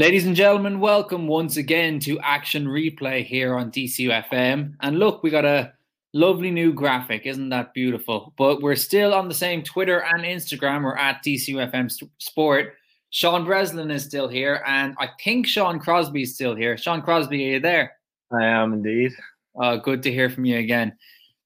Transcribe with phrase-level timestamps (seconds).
[0.00, 4.72] Ladies and gentlemen, welcome once again to Action Replay here on DCUFM.
[4.80, 5.74] And look, we got a
[6.14, 7.26] lovely new graphic.
[7.26, 8.32] Isn't that beautiful?
[8.38, 10.84] But we're still on the same Twitter and Instagram.
[10.84, 12.76] We're at DCUFM Sport.
[13.10, 14.62] Sean Breslin is still here.
[14.66, 16.78] And I think Sean Crosby is still here.
[16.78, 17.92] Sean Crosby, are you there?
[18.32, 19.12] I am indeed.
[19.60, 20.96] Uh, good to hear from you again.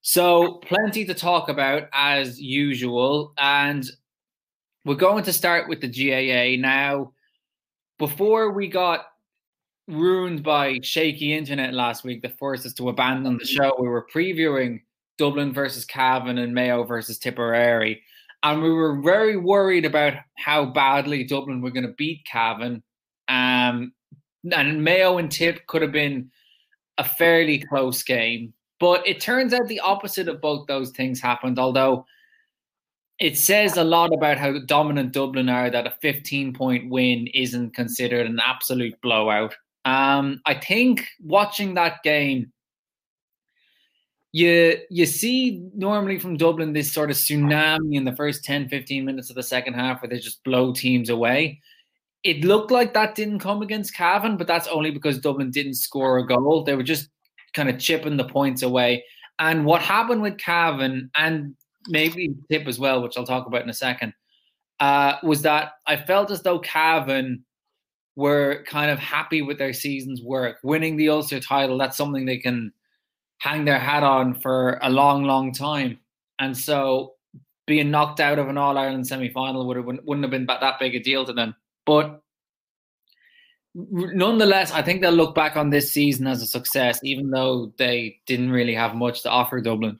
[0.02, 3.34] So, plenty to talk about as usual.
[3.36, 3.84] And
[4.84, 7.13] we're going to start with the GAA now
[7.98, 9.06] before we got
[9.86, 14.06] ruined by shaky internet last week that forced us to abandon the show, we were
[14.12, 14.80] previewing
[15.18, 18.02] Dublin versus Cavan and Mayo versus Tipperary.
[18.42, 22.82] And we were very worried about how badly Dublin were going to beat Cavan.
[23.28, 23.92] Um,
[24.52, 26.30] and Mayo and Tip could have been
[26.98, 28.52] a fairly close game.
[28.80, 32.04] But it turns out the opposite of both those things happened, although
[33.20, 37.74] it says a lot about how dominant Dublin are that a 15 point win isn't
[37.74, 39.54] considered an absolute blowout.
[39.84, 42.52] Um, I think watching that game,
[44.32, 49.04] you you see normally from Dublin this sort of tsunami in the first 10, 15
[49.04, 51.60] minutes of the second half where they just blow teams away.
[52.24, 56.18] It looked like that didn't come against Cavan, but that's only because Dublin didn't score
[56.18, 56.64] a goal.
[56.64, 57.10] They were just
[57.52, 59.04] kind of chipping the points away.
[59.38, 61.54] And what happened with Cavan and
[61.88, 64.14] maybe tip as well, which I'll talk about in a second,
[64.80, 67.44] uh, was that I felt as though Cavan
[68.16, 70.58] were kind of happy with their season's work.
[70.62, 72.72] Winning the Ulster title, that's something they can
[73.38, 75.98] hang their hat on for a long, long time.
[76.38, 77.14] And so
[77.66, 80.78] being knocked out of an All Ireland semi final would have, wouldn't have been that
[80.78, 81.54] big a deal to them.
[81.86, 82.20] But
[83.74, 88.20] nonetheless, I think they'll look back on this season as a success, even though they
[88.26, 89.98] didn't really have much to offer Dublin.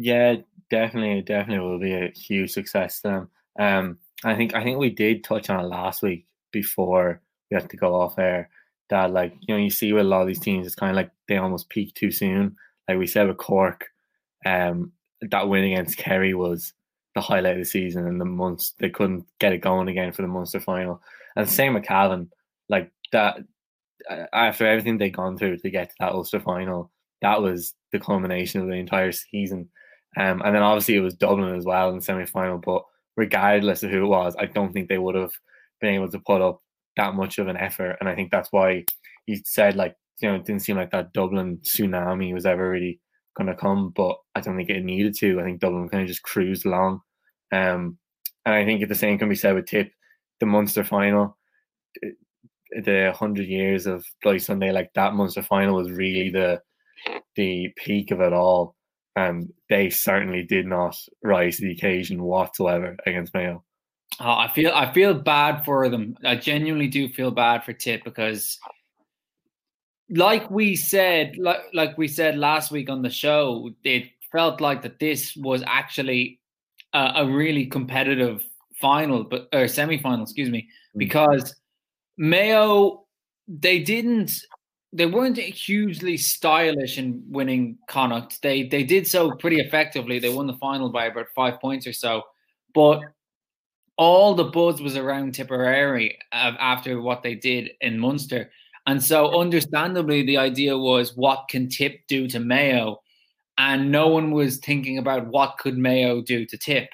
[0.00, 0.36] Yeah,
[0.70, 3.30] definitely, definitely will be a huge success to them.
[3.58, 7.70] Um, I think I think we did touch on it last week before we had
[7.70, 8.50] to go off air.
[8.90, 10.96] That like you know you see with a lot of these teams, it's kind of
[10.96, 12.56] like they almost peak too soon.
[12.88, 13.86] Like we said with Cork,
[14.46, 14.92] um,
[15.22, 16.74] that win against Kerry was
[17.16, 20.22] the highlight of the season, and the months they couldn't get it going again for
[20.22, 21.02] the Munster final.
[21.36, 22.30] And same with Cavan,
[22.70, 23.38] like that
[24.32, 26.90] after everything they'd gone through to get to that Ulster final,
[27.22, 29.68] that was the culmination of the entire season.
[30.16, 32.58] Um, and then obviously it was Dublin as well in the semi final.
[32.58, 32.82] But
[33.16, 35.32] regardless of who it was, I don't think they would have
[35.80, 36.62] been able to put up
[36.96, 37.96] that much of an effort.
[38.00, 38.84] And I think that's why
[39.26, 43.00] he said, like, you know, it didn't seem like that Dublin tsunami was ever really
[43.36, 43.90] going to come.
[43.90, 45.40] But I don't think it needed to.
[45.40, 47.00] I think Dublin kind of just cruised along.
[47.52, 47.98] Um,
[48.44, 49.90] and I think the same can be said with Tip,
[50.40, 51.36] the Munster final.
[52.70, 56.60] The 100 years of Bloody Sunday, like that Munster final was really the
[57.36, 58.74] the peak of it all
[59.18, 63.64] and they certainly did not rise to the occasion whatsoever against Mayo.
[64.20, 66.16] Oh, I feel I feel bad for them.
[66.24, 68.58] I genuinely do feel bad for Tip because,
[70.08, 74.82] like we said, like like we said last week on the show, it felt like
[74.82, 76.40] that this was actually
[76.94, 78.42] a, a really competitive
[78.80, 80.98] final, but or semi final, excuse me, mm.
[80.98, 81.54] because
[82.16, 83.04] Mayo
[83.48, 84.30] they didn't
[84.98, 88.42] they weren't hugely stylish in winning Connacht.
[88.42, 90.18] They they did so pretty effectively.
[90.18, 92.22] They won the final by about five points or so,
[92.74, 93.00] but
[93.96, 98.50] all the buzz was around Tipperary uh, after what they did in Munster,
[98.86, 103.00] and so understandably, the idea was what can Tip do to Mayo,
[103.56, 106.88] and no one was thinking about what could Mayo do to Tip.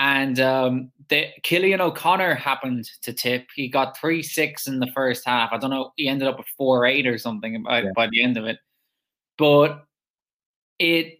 [0.00, 3.46] And um, the, Cillian O'Connor happened to tip.
[3.54, 5.50] He got three six in the first half.
[5.52, 5.92] I don't know.
[5.96, 7.90] He ended up with four eight or something by, yeah.
[7.94, 8.56] by the end of it.
[9.36, 9.84] But
[10.78, 11.18] it,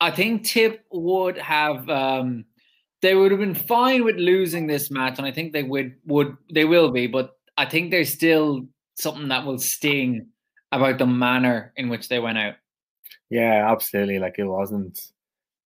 [0.00, 1.88] I think Tip would have.
[1.90, 2.44] Um,
[3.00, 6.36] they would have been fine with losing this match, and I think they would would
[6.54, 7.08] they will be.
[7.08, 8.64] But I think there's still
[8.94, 10.28] something that will sting
[10.70, 12.54] about the manner in which they went out.
[13.28, 14.20] Yeah, absolutely.
[14.20, 15.00] Like it wasn't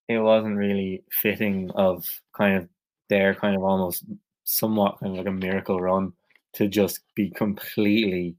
[0.09, 2.69] it wasn't really fitting of kind of
[3.09, 4.05] their kind of almost
[4.45, 6.13] somewhat kind of like a miracle run
[6.55, 8.37] to just be completely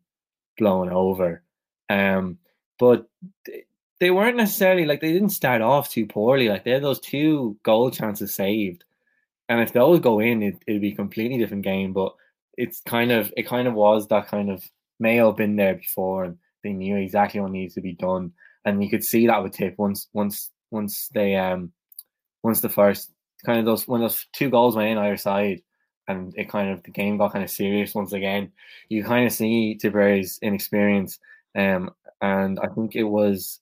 [0.58, 1.44] blown over.
[1.90, 2.38] Um,
[2.80, 3.08] but
[4.00, 6.50] they weren't necessarily like they didn't start off too poorly.
[6.50, 8.84] Like they had those two goal chances saved,
[9.50, 11.94] and if those go in, it, it'd be a completely different game.
[11.94, 12.14] But
[12.58, 14.64] it's kind of it kind of was that kind of
[15.00, 18.32] Mayo been there before, and they knew exactly what needs to be done,
[18.66, 21.72] and you could see that with Tip once once once they um
[22.44, 23.12] once the first
[23.46, 25.62] kind of those when those two goals went in either side
[26.08, 28.52] and it kind of the game got kind of serious once again.
[28.90, 31.20] You kind of see Tipperary's inexperience.
[31.56, 31.92] Um
[32.22, 33.60] and I think it was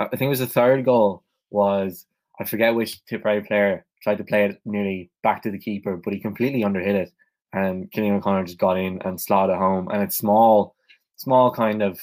[0.00, 2.06] I think it was the third goal was
[2.40, 6.12] I forget which Tipperary player tried to play it nearly back to the keeper, but
[6.12, 7.12] he completely underhit it
[7.52, 9.88] and Cillian O'Connor just got in and slotted home.
[9.88, 10.74] And it's small,
[11.16, 11.98] small kind of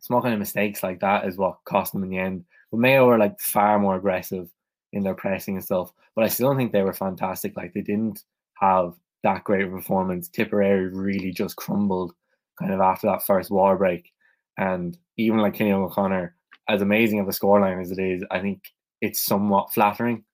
[0.00, 2.44] small kind of mistakes like that is what cost them in the end.
[2.70, 4.50] But Mayo were like far more aggressive
[4.92, 5.92] in their pressing and stuff.
[6.14, 7.56] But I still don't think they were fantastic.
[7.56, 8.22] Like they didn't
[8.60, 10.28] have that great performance.
[10.28, 12.12] Tipperary really just crumbled
[12.58, 14.10] kind of after that first war break.
[14.58, 16.34] And even like Cillian O'Connor,
[16.68, 18.62] as amazing of a scoreline as it is, I think
[19.00, 20.24] it's somewhat flattering,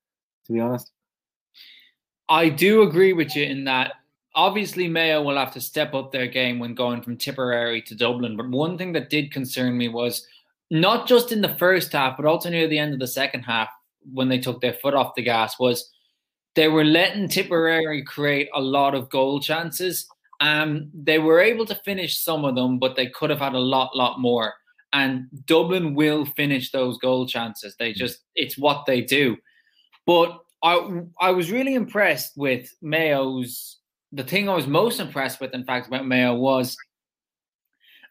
[0.47, 0.91] to be honest.
[2.27, 3.93] I do agree with you in that
[4.33, 8.35] obviously Mayo will have to step up their game when going from Tipperary to Dublin.
[8.35, 10.27] But one thing that did concern me was
[10.71, 13.69] not just in the first half, but also near the end of the second half
[14.13, 15.91] when they took their foot off the gas was
[16.55, 20.07] they were letting Tipperary create a lot of goal chances.
[20.39, 23.59] Um, they were able to finish some of them, but they could have had a
[23.59, 24.53] lot, lot more.
[24.93, 27.75] And Dublin will finish those goal chances.
[27.77, 29.35] They just, it's what they do.
[30.05, 33.79] But I, I was really impressed with Mayo's.
[34.13, 36.77] The thing I was most impressed with, in fact, about Mayo was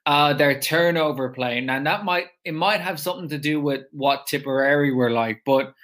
[0.06, 1.58] uh, their turnover play.
[1.58, 5.74] and that might it might have something to do with what Tipperary were like, but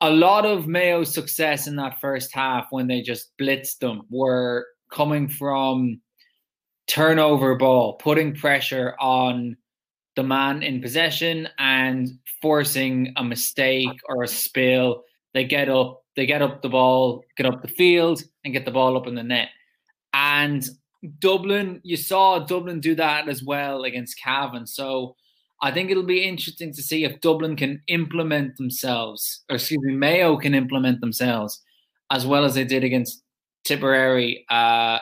[0.00, 4.66] a lot of Mayo's success in that first half when they just blitzed them were
[4.90, 6.00] coming from
[6.86, 9.56] turnover ball, putting pressure on
[10.16, 15.04] the man in possession and forcing a mistake or a spill.
[15.34, 18.70] They get up, they get up the ball, get up the field, and get the
[18.70, 19.48] ball up in the net.
[20.14, 20.68] And
[21.18, 24.66] Dublin, you saw Dublin do that as well against Cavan.
[24.66, 25.16] So
[25.60, 29.94] I think it'll be interesting to see if Dublin can implement themselves, or excuse me,
[29.94, 31.62] Mayo can implement themselves
[32.10, 33.22] as well as they did against
[33.64, 34.98] Tipperary uh,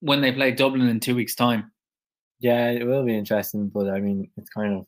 [0.00, 1.70] when they play Dublin in two weeks' time.
[2.38, 4.80] Yeah, it will be interesting, but I mean, it's kind of,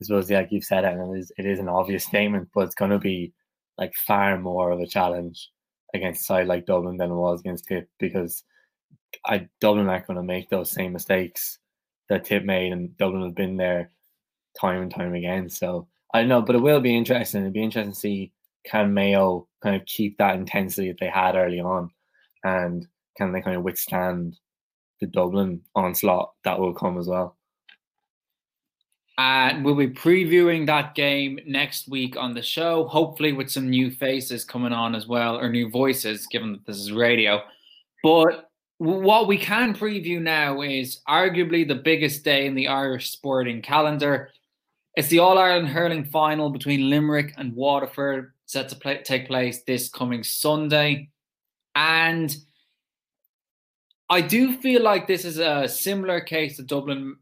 [0.00, 2.62] I suppose, like you've said it, and it is, it is an obvious statement, but
[2.62, 3.32] it's going to be
[3.78, 5.50] like far more of a challenge
[5.94, 8.44] against a side like Dublin than it was against Tip because
[9.24, 11.58] I Dublin aren't going to make those same mistakes
[12.08, 13.90] that Tip made, and Dublin have been there
[14.58, 15.48] time and time again.
[15.48, 17.42] So I don't know, but it will be interesting.
[17.42, 18.32] It'll be interesting to see
[18.64, 21.90] can Mayo kind of keep that intensity that they had early on,
[22.44, 22.86] and
[23.16, 24.38] can they kind of withstand
[25.00, 27.36] the Dublin onslaught that will come as well.
[29.18, 33.90] And we'll be previewing that game next week on the show, hopefully with some new
[33.90, 37.40] faces coming on as well, or new voices, given that this is radio.
[38.02, 38.45] But
[38.78, 44.30] what we can preview now is arguably the biggest day in the Irish sporting calendar.
[44.94, 49.62] It's the All Ireland hurling final between Limerick and Waterford, set to play, take place
[49.62, 51.08] this coming Sunday.
[51.74, 52.34] And
[54.08, 57.16] I do feel like this is a similar case to Dublin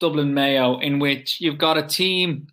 [0.00, 2.48] Dublin Mayo, in which you've got a team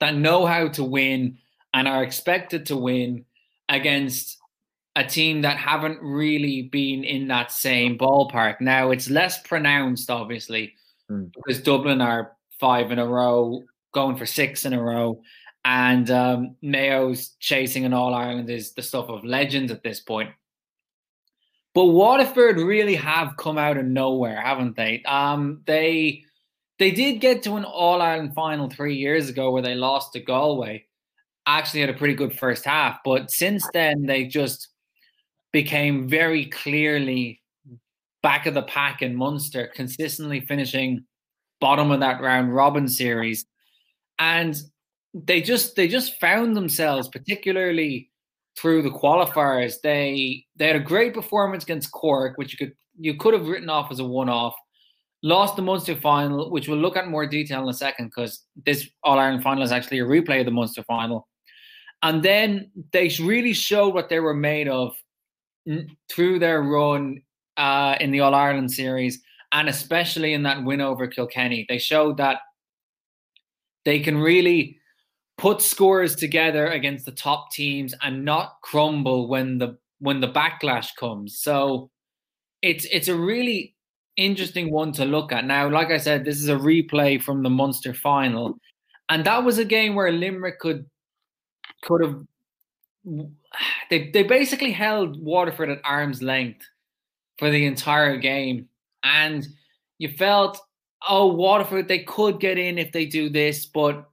[0.00, 1.38] that know how to win
[1.74, 3.26] and are expected to win
[3.68, 4.37] against
[4.98, 8.60] a team that haven't really been in that same ballpark.
[8.60, 10.74] Now it's less pronounced, obviously,
[11.08, 11.32] mm.
[11.32, 13.62] because Dublin are five in a row,
[13.94, 15.22] going for six in a row.
[15.64, 20.30] And um, Mayo's chasing an All Ireland is the stuff of legends at this point.
[21.74, 25.02] But Waterford really have come out of nowhere, haven't they?
[25.04, 26.24] Um, they
[26.80, 30.20] they did get to an All Ireland final three years ago where they lost to
[30.20, 30.86] Galway.
[31.46, 34.68] Actually, had a pretty good first half, but since then they just
[35.52, 37.40] became very clearly
[38.22, 41.04] back of the pack in Munster, consistently finishing
[41.60, 43.46] bottom of that round robin series,
[44.18, 44.60] and
[45.14, 48.10] they just they just found themselves, particularly
[48.56, 49.80] through the qualifiers.
[49.82, 53.70] They they had a great performance against Cork, which you could you could have written
[53.70, 54.54] off as a one off.
[55.24, 58.88] Lost the Munster final, which we'll look at more detail in a second, because this
[59.02, 61.26] All Ireland final is actually a replay of the Munster final.
[62.04, 64.94] And then they really showed what they were made of
[66.10, 67.20] through their run
[67.56, 69.20] uh, in the All Ireland series
[69.52, 71.66] and especially in that win over Kilkenny.
[71.68, 72.40] They showed that
[73.84, 74.78] they can really
[75.38, 80.94] put scores together against the top teams and not crumble when the when the backlash
[80.96, 81.38] comes.
[81.38, 81.90] So
[82.62, 83.74] it's it's a really
[84.16, 85.46] interesting one to look at.
[85.46, 88.58] Now, like I said, this is a replay from the Munster final,
[89.08, 90.84] and that was a game where Limerick could
[91.82, 92.20] could have
[93.90, 96.64] they they basically held Waterford at arm's length
[97.38, 98.68] for the entire game
[99.02, 99.46] and
[99.98, 100.60] you felt,
[101.08, 104.08] oh, Waterford, they could get in if they do this, but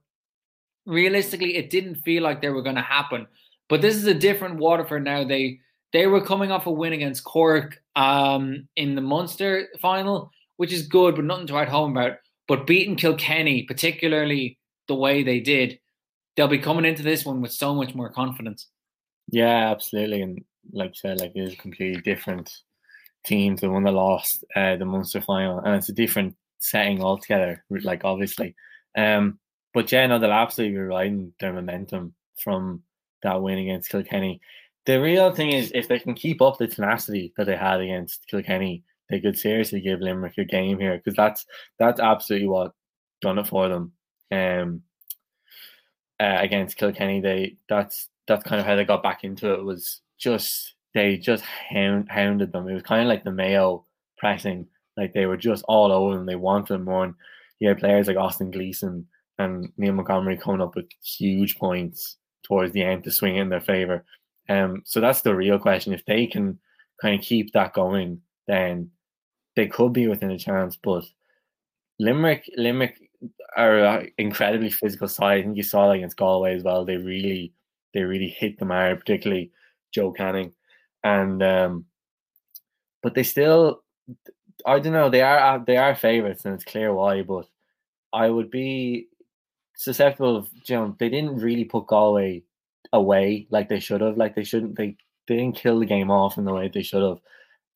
[0.84, 3.26] realistically, it didn't feel like they were going to happen.
[3.68, 5.24] But this is a different Waterford now.
[5.24, 5.60] They
[5.92, 10.88] they were coming off a win against Cork um, in the Munster final, which is
[10.88, 12.18] good, but nothing to write home about.
[12.48, 15.78] But beating Kilkenny, particularly the way they did,
[16.36, 18.68] they'll be coming into this one with so much more confidence.
[19.28, 20.22] Yeah, absolutely.
[20.22, 22.52] And like you said, like it is a completely different
[23.24, 27.02] team to the one that lost uh, the Munster final, and it's a different setting
[27.02, 27.64] altogether.
[27.70, 28.54] Like obviously,
[28.96, 29.38] um,
[29.74, 32.82] but yeah, no, they'll absolutely be riding their momentum from
[33.22, 34.40] that win against Kilkenny.
[34.86, 38.26] The real thing is if they can keep up the tenacity that they had against
[38.28, 41.46] Kilkenny, they could seriously give Limerick a game here because that's
[41.78, 42.72] that's absolutely what
[43.22, 43.92] done it for them.
[44.32, 44.82] Um,
[46.18, 49.64] uh, against Kilkenny, they that's that's kind of how they got back into it.
[49.64, 52.68] Was just they just hound, hounded them.
[52.68, 53.84] It was kind of like the Mayo
[54.18, 54.66] pressing,
[54.96, 56.26] like they were just all over them.
[56.26, 57.04] They wanted more.
[57.04, 57.14] And
[57.60, 59.06] you had players like Austin Gleeson
[59.38, 63.60] and Neil Montgomery coming up with huge points towards the end to swing in their
[63.60, 64.04] favor.
[64.48, 65.92] Um, so that's the real question.
[65.92, 66.58] If they can
[67.00, 68.90] kind of keep that going, then
[69.54, 70.78] they could be within a chance.
[70.82, 71.04] But
[71.98, 72.96] Limerick, Limerick
[73.56, 75.38] are an incredibly physical side.
[75.38, 76.84] I think you saw that against Galway as well.
[76.84, 77.52] They really,
[77.94, 79.50] they really hit the mark, particularly
[79.92, 80.52] Joe Canning,
[81.04, 81.84] and um,
[83.02, 83.82] but they still,
[84.66, 85.10] I don't know.
[85.10, 87.22] They are they are favourites, and it's clear why.
[87.22, 87.46] But
[88.12, 89.08] I would be
[89.76, 92.42] susceptible of you know they didn't really put Galway
[92.92, 94.16] away like they should have.
[94.16, 94.76] Like they shouldn't.
[94.76, 94.96] They,
[95.28, 97.18] they didn't kill the game off in the way they should have.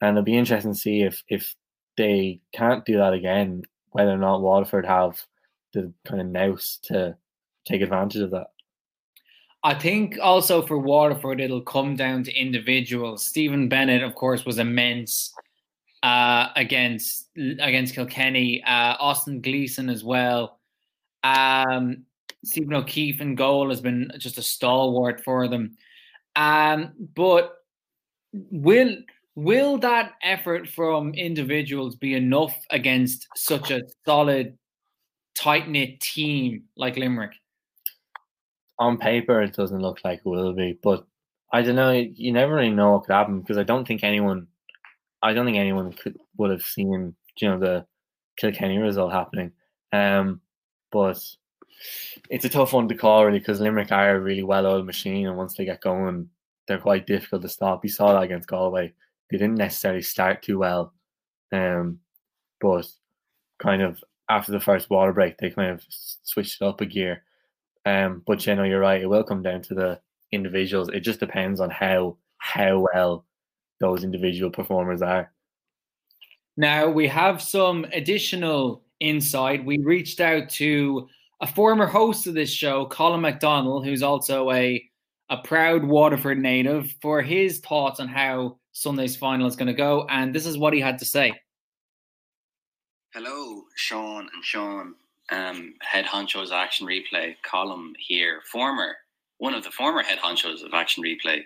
[0.00, 1.54] And it'll be interesting to see if if
[1.96, 5.22] they can't do that again, whether or not Waterford have
[5.72, 7.16] the kind of nous to
[7.66, 8.48] take advantage of that.
[9.62, 13.26] I think also for Waterford, it'll come down to individuals.
[13.26, 15.32] Stephen Bennett, of course, was immense
[16.02, 18.62] uh, against against Kilkenny.
[18.64, 20.58] Uh, Austin Gleeson as well.
[21.22, 22.04] Um,
[22.42, 25.76] Stephen O'Keeffe in goal has been just a stalwart for them.
[26.36, 27.52] Um, but
[28.32, 28.96] will
[29.34, 34.56] will that effort from individuals be enough against such a solid,
[35.34, 37.34] tight knit team like Limerick?
[38.80, 41.06] On paper, it doesn't look like it will be, but
[41.52, 41.90] I don't know.
[41.92, 44.48] You never really know what could happen because I don't think anyone,
[45.22, 47.86] I don't think anyone could would have seen you know the
[48.38, 49.52] Kilkenny result happening.
[49.92, 50.42] Um,
[50.92, 51.18] but
[52.30, 55.26] it's a tough one to call really because Limerick are a really well oiled machine,
[55.26, 56.28] and once they get going,
[56.68, 57.84] they're quite difficult to stop.
[57.84, 58.92] You saw that against Galway;
[59.30, 60.94] they didn't necessarily start too well,
[61.52, 62.00] um,
[62.60, 62.86] but
[63.60, 67.24] kind of after the first water break, they kind of switched up a gear.
[67.86, 70.00] Um, but you know, you're right; it will come down to the
[70.32, 70.88] individuals.
[70.90, 73.26] It just depends on how how well
[73.80, 75.32] those individual performers are.
[76.56, 79.64] Now we have some additional insight.
[79.64, 81.08] We reached out to
[81.40, 84.84] a former host of this show, Colin McDonald, who's also a
[85.30, 90.06] a proud Waterford native, for his thoughts on how Sunday's final is going to go,
[90.10, 91.32] and this is what he had to say.
[93.14, 94.94] Hello, Sean and Sean,
[95.30, 97.36] um, head honchos Action Replay.
[97.42, 98.96] Colin here, former
[99.38, 101.42] one of the former head honchos of Action Replay,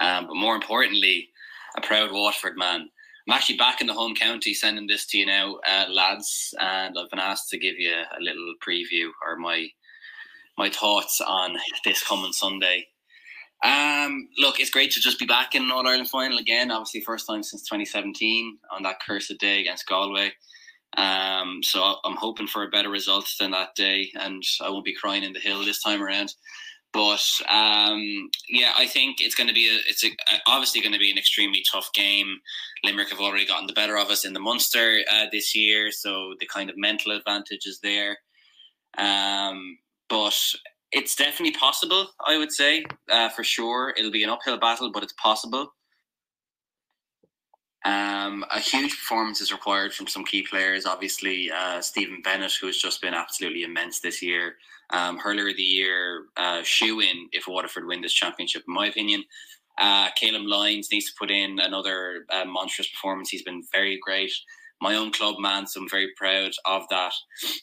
[0.00, 1.30] um, but more importantly,
[1.76, 2.88] a proud Waterford man.
[3.26, 6.96] I'm actually back in the home county sending this to you now, uh, lads, and
[6.98, 9.68] I've been asked to give you a little preview or my
[10.58, 12.86] my thoughts on this coming Sunday.
[13.64, 16.70] Um, look, it's great to just be back in an All Ireland final again.
[16.70, 20.32] Obviously, first time since 2017 on that cursed day against Galway.
[20.96, 24.94] Um, so I'm hoping for a better result than that day, and I won't be
[24.94, 26.34] crying in the hill this time around.
[26.92, 30.10] But um, yeah, I think it's going to be a, it's a,
[30.46, 32.38] obviously going to be an extremely tough game.
[32.82, 36.34] Limerick have already gotten the better of us in the Munster uh, this year, so
[36.40, 38.18] the kind of mental advantage is there.
[38.98, 39.78] Um,
[40.08, 40.36] but
[40.90, 42.08] it's definitely possible.
[42.26, 45.72] I would say uh, for sure it'll be an uphill battle, but it's possible.
[47.84, 50.84] Um, a huge performance is required from some key players.
[50.84, 54.56] Obviously, uh, Stephen Bennett, who has just been absolutely immense this year.
[54.90, 58.88] Um, hurler of the year, uh, shoe in if Waterford win this championship, in my
[58.88, 59.24] opinion.
[59.78, 63.30] Uh, Calum Lyons needs to put in another uh, monstrous performance.
[63.30, 64.32] He's been very great.
[64.82, 67.12] My own club man, so I'm very proud of that.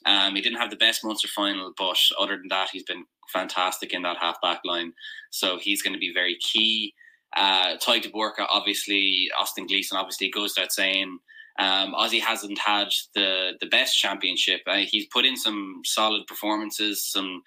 [0.06, 3.94] Um, he didn't have the best Munster final, but other than that, he's been fantastic
[3.94, 4.94] in that half back line.
[5.32, 6.94] So he's going to be very key.
[7.38, 11.20] Uh, Tadhg de Búrca, obviously, Austin Gleeson, obviously, goes without saying.
[11.60, 14.62] Um, Ozzy hasn't had the the best championship.
[14.68, 17.42] Uh, he's put in some solid performances, some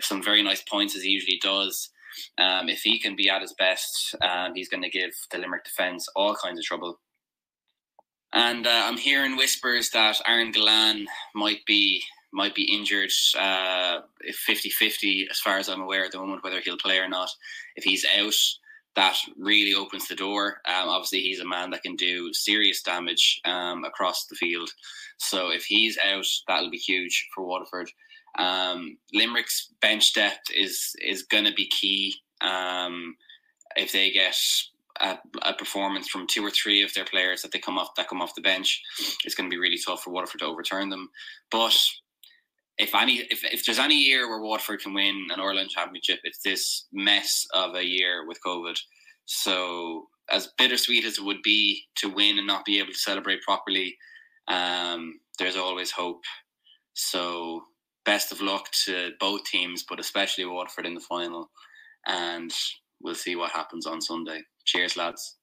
[0.00, 1.90] some very nice points as he usually does.
[2.38, 5.64] Um, if he can be at his best, um, he's going to give the Limerick
[5.64, 6.98] defence all kinds of trouble.
[8.32, 14.00] And uh, I'm hearing whispers that Aaron Gillane might be might be injured uh,
[14.48, 17.30] 50-50 as far as I'm aware at the moment, whether he'll play or not.
[17.76, 18.34] If he's out,
[18.96, 20.60] that really opens the door.
[20.66, 24.70] Um, obviously, he's a man that can do serious damage um, across the field.
[25.18, 27.90] So if he's out, that'll be huge for Waterford.
[28.38, 32.14] Um, Limerick's bench depth is is going to be key.
[32.40, 33.16] Um,
[33.76, 34.36] if they get
[35.00, 38.08] a, a, performance from two or three of their players that they come off that
[38.08, 38.82] come off the bench,
[39.24, 41.10] it's going to be really tough for Waterford to overturn them.
[41.50, 41.78] But
[42.78, 46.42] if any if, if there's any year where Waterford can win an Ireland championship, it's
[46.42, 48.76] this mess of a year with COVID.
[49.24, 53.42] So as bittersweet as it would be to win and not be able to celebrate
[53.42, 53.96] properly,
[54.48, 56.22] um, there's always hope.
[56.94, 57.62] So
[58.04, 61.50] best of luck to both teams, but especially Waterford in the final.
[62.06, 62.52] And
[63.02, 64.42] we'll see what happens on Sunday.
[64.64, 65.36] Cheers, lads.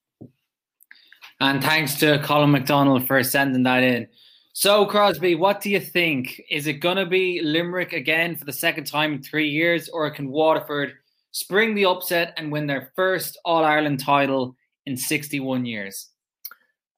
[1.39, 4.07] And thanks to Colin McDonald for sending that in.
[4.55, 6.39] So, Crosby, what do you think?
[6.49, 10.09] Is it going to be Limerick again for the second time in three years, or
[10.11, 10.93] can Waterford
[11.31, 14.55] spring the upset and win their first All Ireland title
[14.85, 16.09] in 61 years?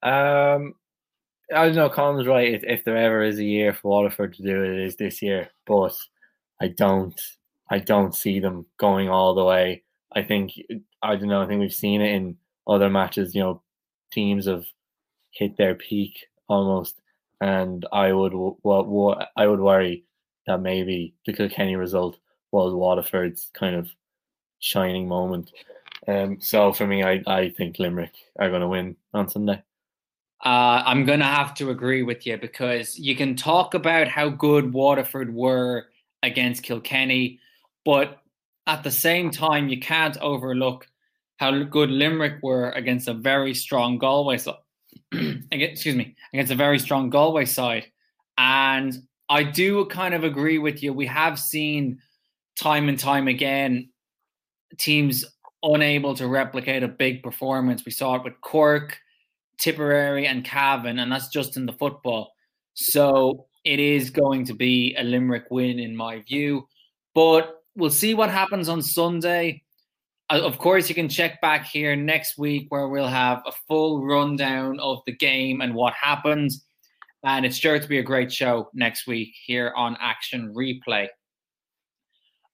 [0.03, 0.75] Um,
[1.53, 1.89] I don't know.
[1.89, 2.61] Colin's right.
[2.61, 5.49] If, there ever is a year for Waterford to do it, it is this year.
[5.65, 5.95] But
[6.61, 7.19] I don't.
[7.69, 9.83] I don't see them going all the way.
[10.11, 10.51] I think
[11.01, 11.41] I don't know.
[11.41, 13.33] I think we've seen it in other matches.
[13.33, 13.61] You know,
[14.11, 14.65] teams have
[15.31, 17.01] hit their peak almost,
[17.41, 20.05] and I would what I would worry
[20.47, 22.17] that maybe the Kilkenny result
[22.51, 23.89] was Waterford's kind of
[24.59, 25.51] shining moment.
[26.07, 29.61] Um, so for me, I, I think Limerick are going to win on Sunday.
[30.43, 34.29] Uh, I'm going to have to agree with you because you can talk about how
[34.29, 35.87] good Waterford were
[36.21, 37.39] against Kilkenny,
[37.83, 38.19] but
[38.67, 40.87] at the same time, you can't overlook
[41.37, 44.55] how good Limerick were against a very strong Galway side.
[45.51, 47.87] excuse me, against a very strong Galway side.
[48.37, 48.97] And
[49.29, 50.93] I do kind of agree with you.
[50.93, 51.99] We have seen
[52.55, 53.89] time and time again
[54.77, 55.25] teams
[55.63, 57.85] unable to replicate a big performance.
[57.85, 58.97] We saw it with Cork,
[59.57, 62.33] Tipperary, and Cavan, and that's just in the football.
[62.73, 66.67] So it is going to be a Limerick win, in my view.
[67.13, 69.63] But we'll see what happens on Sunday.
[70.29, 74.03] Uh, of course, you can check back here next week where we'll have a full
[74.05, 76.51] rundown of the game and what happened.
[77.23, 81.07] And it's sure to be a great show next week here on Action Replay.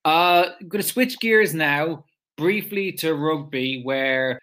[0.03, 2.05] Uh, I'm going to switch gears now
[2.37, 4.39] briefly to rugby, where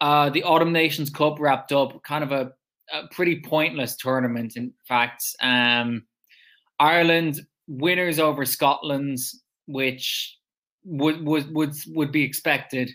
[0.00, 2.52] uh, the Autumn Nations Cup wrapped up, kind of a,
[2.92, 5.24] a pretty pointless tournament, in fact.
[5.40, 6.04] Um,
[6.78, 10.37] Ireland winners over Scotland's, which
[10.84, 12.90] would would would would be expected,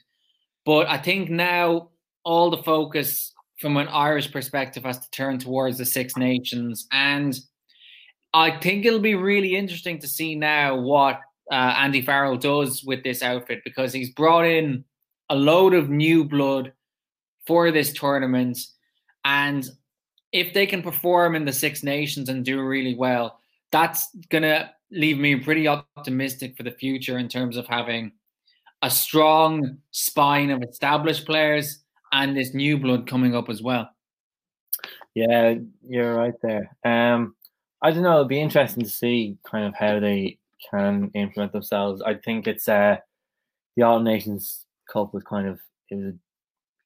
[0.65, 1.89] but I think now
[2.23, 7.37] all the focus from an Irish perspective has to turn towards the Six Nations, and
[8.33, 11.19] I think it'll be really interesting to see now what
[11.51, 14.83] uh, Andy Farrell does with this outfit because he's brought in
[15.29, 16.73] a load of new blood
[17.45, 18.57] for this tournament.
[19.25, 19.65] And
[20.31, 23.39] if they can perform in the Six Nations and do really well,
[23.71, 24.09] that's
[24.41, 28.11] to leave me pretty optimistic for the future in terms of having
[28.81, 31.79] a strong spine of established players
[32.11, 33.89] and this new blood coming up as well.
[35.15, 35.55] Yeah,
[35.87, 36.75] you're right there.
[36.83, 37.35] Um,
[37.81, 38.13] I don't know.
[38.13, 40.37] It'll be interesting to see kind of how they
[40.69, 42.01] can implement themselves.
[42.01, 42.97] I think it's uh,
[43.75, 46.13] the All Nations Cup was kind of it was a,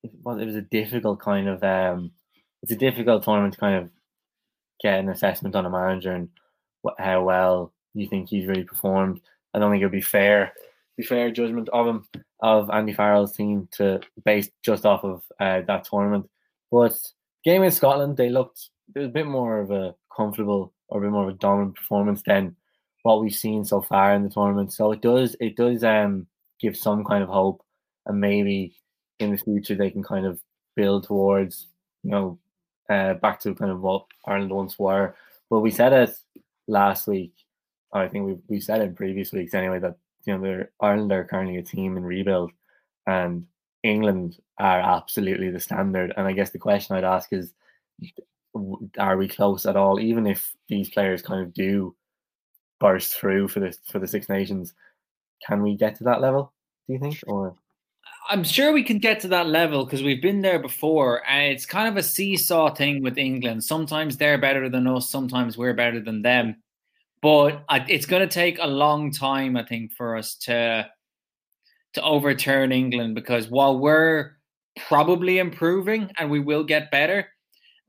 [0.03, 2.11] it was it was a difficult kind of um,
[2.63, 3.89] it's a difficult tournament to kind of
[4.81, 6.29] get an assessment on a manager and
[6.81, 9.21] what, how well you think he's really performed.
[9.53, 10.53] I don't think it would be fair
[10.97, 12.07] be fair judgment of him
[12.41, 16.29] of Andy Farrell's team to base just off of uh, that tournament.
[16.71, 16.97] But
[17.43, 21.11] game in Scotland, they looked was a bit more of a comfortable or a bit
[21.11, 22.55] more of a dominant performance than
[23.03, 24.73] what we've seen so far in the tournament.
[24.73, 26.27] So it does it does um
[26.59, 27.63] give some kind of hope,
[28.05, 28.75] and maybe
[29.19, 30.39] in the future they can kind of
[30.75, 31.67] build towards
[32.03, 32.39] you know
[32.89, 35.15] uh, back to kind of what Ireland once were.
[35.49, 36.11] But we said it
[36.67, 37.33] last week.
[37.93, 41.23] I think we we said in previous weeks anyway that you know they're, Ireland are
[41.23, 42.51] currently a team in rebuild,
[43.05, 43.45] and
[43.83, 46.13] England are absolutely the standard.
[46.17, 47.53] And I guess the question I'd ask is,
[48.97, 49.99] are we close at all?
[49.99, 51.95] Even if these players kind of do
[52.79, 54.73] burst through for the for the Six Nations.
[55.45, 56.53] Can we get to that level?
[56.87, 57.55] Do you think, or?
[58.29, 61.65] I'm sure we can get to that level because we've been there before, and it's
[61.65, 63.63] kind of a seesaw thing with England.
[63.63, 66.57] Sometimes they're better than us, sometimes we're better than them.
[67.21, 70.87] But it's going to take a long time, I think, for us to
[71.93, 74.37] to overturn England because while we're
[74.87, 77.27] probably improving and we will get better,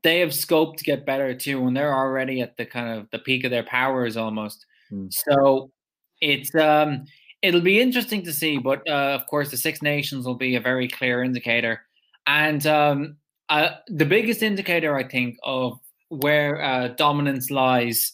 [0.03, 3.19] they have scope to get better too, and they're already at the kind of the
[3.19, 4.65] peak of their powers almost.
[4.91, 5.13] Mm.
[5.13, 5.71] So
[6.21, 7.05] it's um
[7.41, 10.61] it'll be interesting to see, but uh, of course the Six Nations will be a
[10.61, 11.81] very clear indicator,
[12.27, 13.17] and um,
[13.49, 18.13] uh, the biggest indicator I think of where uh, dominance lies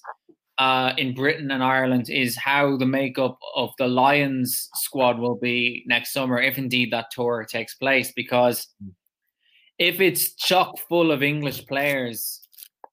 [0.57, 5.83] uh, in Britain and Ireland is how the makeup of the Lions squad will be
[5.87, 8.67] next summer, if indeed that tour takes place, because.
[8.83, 8.91] Mm.
[9.77, 12.45] if it's chock full of English players,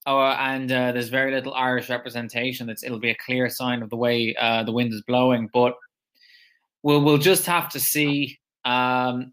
[0.07, 3.90] oh, and uh, there's very little Irish representation, it's, it'll be a clear sign of
[3.90, 5.48] the way uh, the wind is blowing.
[5.53, 5.75] But
[6.83, 8.38] we'll we'll just have to see.
[8.64, 9.33] Um,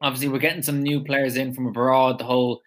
[0.00, 2.18] obviously, we're getting some new players in from abroad.
[2.18, 2.62] The whole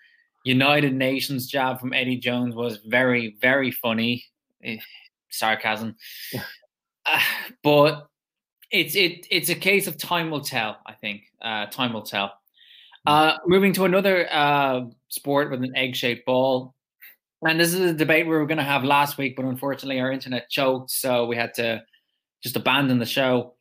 [0.45, 4.23] United Nations jab from Eddie Jones was very very funny.
[4.63, 4.77] Eh,
[5.29, 5.95] sarcasm,
[7.05, 7.19] uh,
[7.63, 8.07] but
[8.71, 10.77] it's it it's a case of time will tell.
[10.85, 12.33] I think uh, time will tell.
[13.05, 16.73] Uh, moving to another uh, sport with an egg-shaped ball,
[17.45, 20.09] and this is a debate we were going to have last week, but unfortunately our
[20.09, 21.83] internet choked, so we had to
[22.41, 23.55] just abandon the show.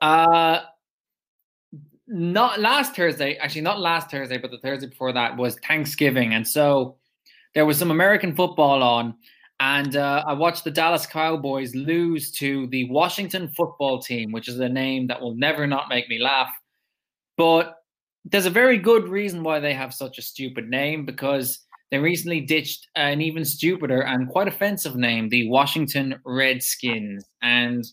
[0.00, 0.60] Uh,
[2.06, 6.46] not last Thursday, actually not last Thursday, but the Thursday before that was Thanksgiving, and
[6.46, 6.96] so
[7.54, 9.16] there was some American football on,
[9.60, 14.60] and uh, I watched the Dallas Cowboys lose to the Washington Football Team, which is
[14.60, 16.50] a name that will never not make me laugh.
[17.36, 17.76] But
[18.24, 22.40] there's a very good reason why they have such a stupid name because they recently
[22.40, 27.24] ditched an even stupider and quite offensive name, the Washington Redskins.
[27.42, 27.84] And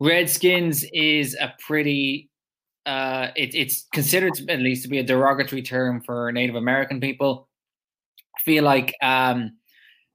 [0.00, 2.30] Redskins is a pretty
[2.86, 7.48] uh, it, it's considered at least to be a derogatory term for Native American people.
[8.36, 9.56] I feel like um,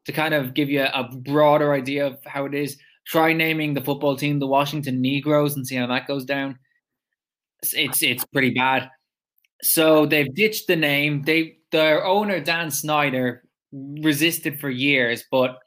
[0.05, 3.81] to kind of give you a broader idea of how it is, try naming the
[3.81, 6.57] football team the Washington Negroes and see how that goes down.
[7.73, 8.89] It's it's pretty bad.
[9.61, 11.21] So they've ditched the name.
[11.23, 15.57] They their owner Dan Snyder resisted for years, but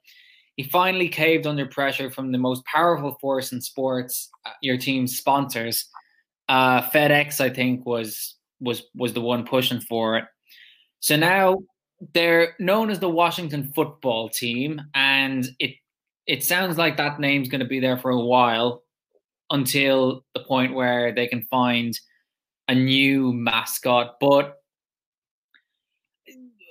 [0.56, 5.16] he finally caved under pressure from the most powerful force in sports, uh, your team's
[5.16, 5.88] sponsors.
[6.48, 10.24] Uh, FedEx, I think, was was was the one pushing for it.
[11.00, 11.58] So now
[12.12, 15.76] they're known as the Washington Football Team, and it
[16.26, 18.82] it sounds like that name's going to be there for a while
[19.50, 21.98] until the point where they can find
[22.68, 24.16] a new mascot.
[24.20, 24.56] But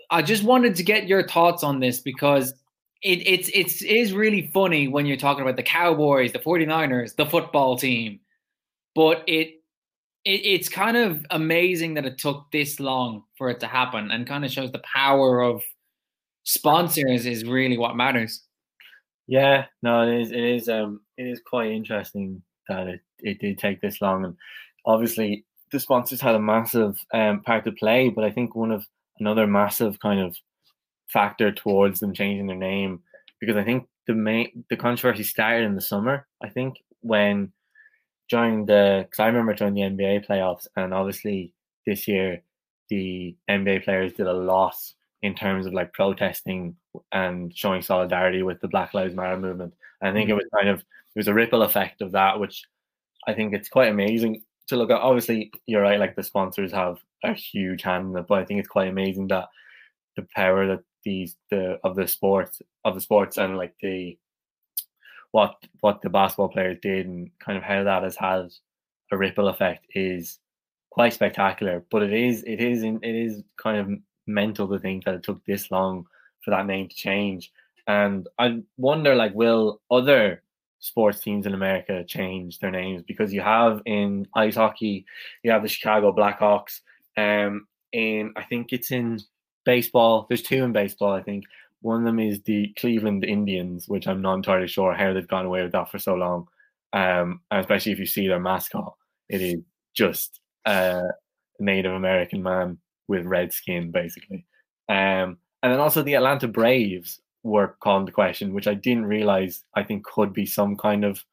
[0.09, 2.53] I just wanted to get your thoughts on this because
[3.01, 7.15] it, it's it's it is really funny when you're talking about the Cowboys, the 49ers,
[7.15, 8.19] the football team.
[8.95, 9.62] But it,
[10.25, 14.27] it it's kind of amazing that it took this long for it to happen and
[14.27, 15.61] kind of shows the power of
[16.43, 18.43] sponsors is really what matters.
[19.27, 23.57] Yeah, no, it is it is um it is quite interesting that it, it did
[23.57, 24.25] take this long.
[24.25, 24.35] And
[24.85, 28.85] obviously, the sponsors had a massive um, part to play, but I think one of
[29.19, 30.35] another massive kind of
[31.07, 33.01] factor towards them changing their name
[33.39, 36.27] because I think the main the controversy started in the summer.
[36.41, 37.51] I think when
[38.29, 41.53] during the because I remember during the NBA playoffs, and obviously
[41.85, 42.41] this year
[42.89, 44.75] the NBA players did a lot
[45.21, 46.75] in terms of like protesting
[47.11, 49.73] and showing solidarity with the Black Lives Matter movement.
[50.01, 50.37] And I think it mm.
[50.37, 52.63] was kind of it was a ripple effect of that, which
[53.27, 54.99] I think it's quite amazing to look at.
[54.99, 58.59] Obviously, you're right; like the sponsors have a huge hand in it, but I think
[58.59, 59.49] it's quite amazing that
[60.15, 64.17] the power that these the of the sports of the sports and like the
[65.33, 68.49] what what the basketball players did and kind of how that has had
[69.11, 70.39] a ripple effect is
[70.91, 71.83] quite spectacular.
[71.91, 75.43] But it is it is it is kind of mental to think that it took
[75.43, 76.05] this long
[76.45, 77.51] for that name to change.
[77.87, 80.43] And I wonder, like, will other
[80.79, 85.05] sports teams in America change their names because you have in ice hockey,
[85.41, 86.81] you have the Chicago Blackhawks.
[87.17, 89.19] Um, in I think it's in
[89.65, 90.27] baseball.
[90.29, 91.13] There's two in baseball.
[91.13, 91.45] I think
[91.83, 95.45] one of them is the Cleveland Indians, which I'm not entirely sure how they've gone
[95.45, 96.47] away with that for so long.
[96.93, 98.95] Um, especially if you see their mascot,
[99.29, 99.61] it is
[99.95, 101.01] just a
[101.59, 104.45] Native American man with red skin, basically.
[104.89, 109.63] Um, and then also the Atlanta Braves, were called the question, which I didn't realize
[109.75, 111.23] I think could be some kind of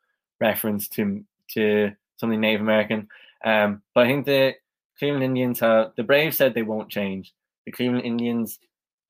[0.41, 3.09] reference to to something Native American.
[3.45, 4.55] Um, but I think the
[4.99, 7.33] Cleveland Indians have the Braves said they won't change.
[7.65, 8.59] The Cleveland Indians,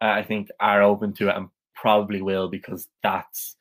[0.00, 3.56] I think, are open to it and probably will because that's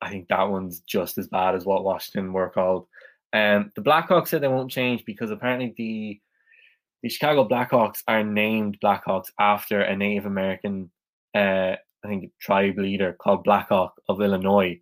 [0.00, 2.86] I think that one's just as bad as what Washington were called.
[3.32, 6.20] Um, the Blackhawks said they won't change because apparently the
[7.02, 10.90] the Chicago Blackhawks are named Blackhawks after a Native American
[11.34, 14.80] uh, I think tribe leader called Blackhawk of Illinois,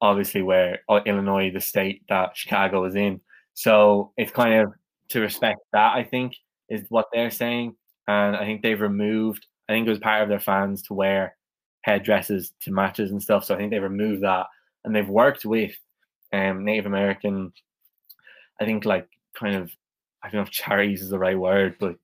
[0.00, 3.20] obviously where uh, Illinois, the state that Chicago is in.
[3.54, 4.72] So it's kind of
[5.08, 6.34] to respect that, I think,
[6.68, 7.76] is what they're saying.
[8.08, 11.36] And I think they've removed, I think it was part of their fans to wear
[11.82, 13.44] headdresses to matches and stuff.
[13.44, 14.46] So I think they've removed that.
[14.84, 15.72] And they've worked with
[16.32, 17.52] um, Native American,
[18.60, 19.08] I think like
[19.38, 19.70] kind of,
[20.22, 21.96] I don't know if charities is the right word, but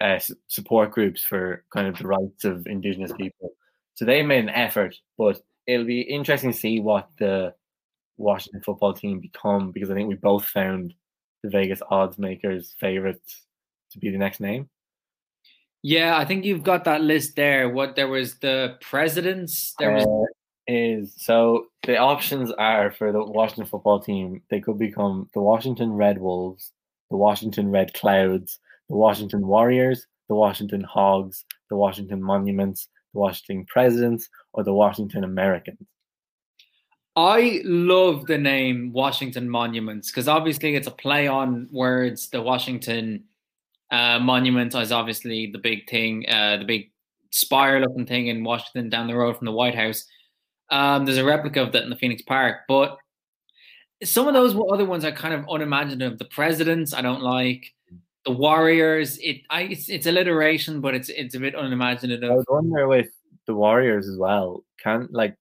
[0.00, 3.52] uh, support groups for kind of the rights of Indigenous people
[3.94, 7.54] so they made an effort, but it'll be interesting to see what the
[8.16, 10.94] Washington football team become because I think we both found
[11.42, 13.46] the Vegas odds makers favorites
[13.90, 14.68] to be the next name.
[15.82, 17.68] Yeah, I think you've got that list there.
[17.68, 19.74] What there was the presidents.
[19.78, 20.32] There was Uh,
[20.68, 24.42] is so the options are for the Washington football team.
[24.48, 26.70] They could become the Washington Red Wolves,
[27.10, 33.66] the Washington Red Clouds, the Washington Warriors, the Washington Hogs, the Washington Monuments, the Washington
[33.66, 35.86] Presidents, or the Washington Americans.
[37.14, 42.28] I love the name Washington Monuments because obviously it's a play on words.
[42.30, 43.24] The Washington
[43.92, 46.90] uh, Monument is obviously the big thing, uh, the big
[47.30, 50.04] spire looking thing in Washington down the road from the White House.
[50.70, 52.96] Um, there's a replica of that in the Phoenix Park, but
[54.02, 56.18] some of those other ones are kind of unimaginative.
[56.18, 57.66] The presidents, I don't like.
[58.24, 62.30] The Warriors, it I it's, it's alliteration, but it's it's a bit unimaginative.
[62.30, 63.10] I was wondering with
[63.46, 64.64] the Warriors as well.
[64.82, 65.36] Can like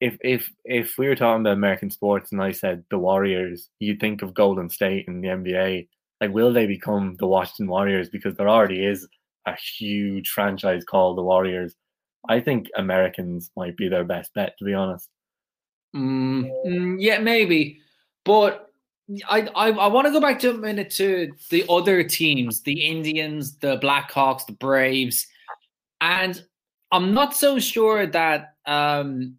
[0.00, 4.00] if if if we were talking about American sports and I said the Warriors, you'd
[4.00, 5.86] think of Golden State in the NBA.
[6.22, 8.08] Like, will they become the Washington Warriors?
[8.08, 9.08] Because there already is
[9.44, 11.74] a huge franchise called the Warriors.
[12.28, 15.08] I think Americans might be their best bet, to be honest.
[15.96, 17.80] Mm, mm, yeah, maybe,
[18.24, 18.70] but
[19.28, 22.86] I I, I want to go back to a minute to the other teams, the
[22.86, 25.26] Indians, the Blackhawks, the Braves,
[26.00, 26.40] and
[26.92, 29.38] I'm not so sure that um,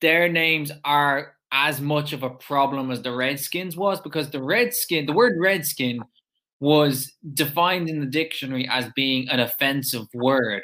[0.00, 5.06] their names are as much of a problem as the Redskins was because the Redskin,
[5.06, 6.00] the word Redskin,
[6.60, 10.62] was defined in the dictionary as being an offensive word.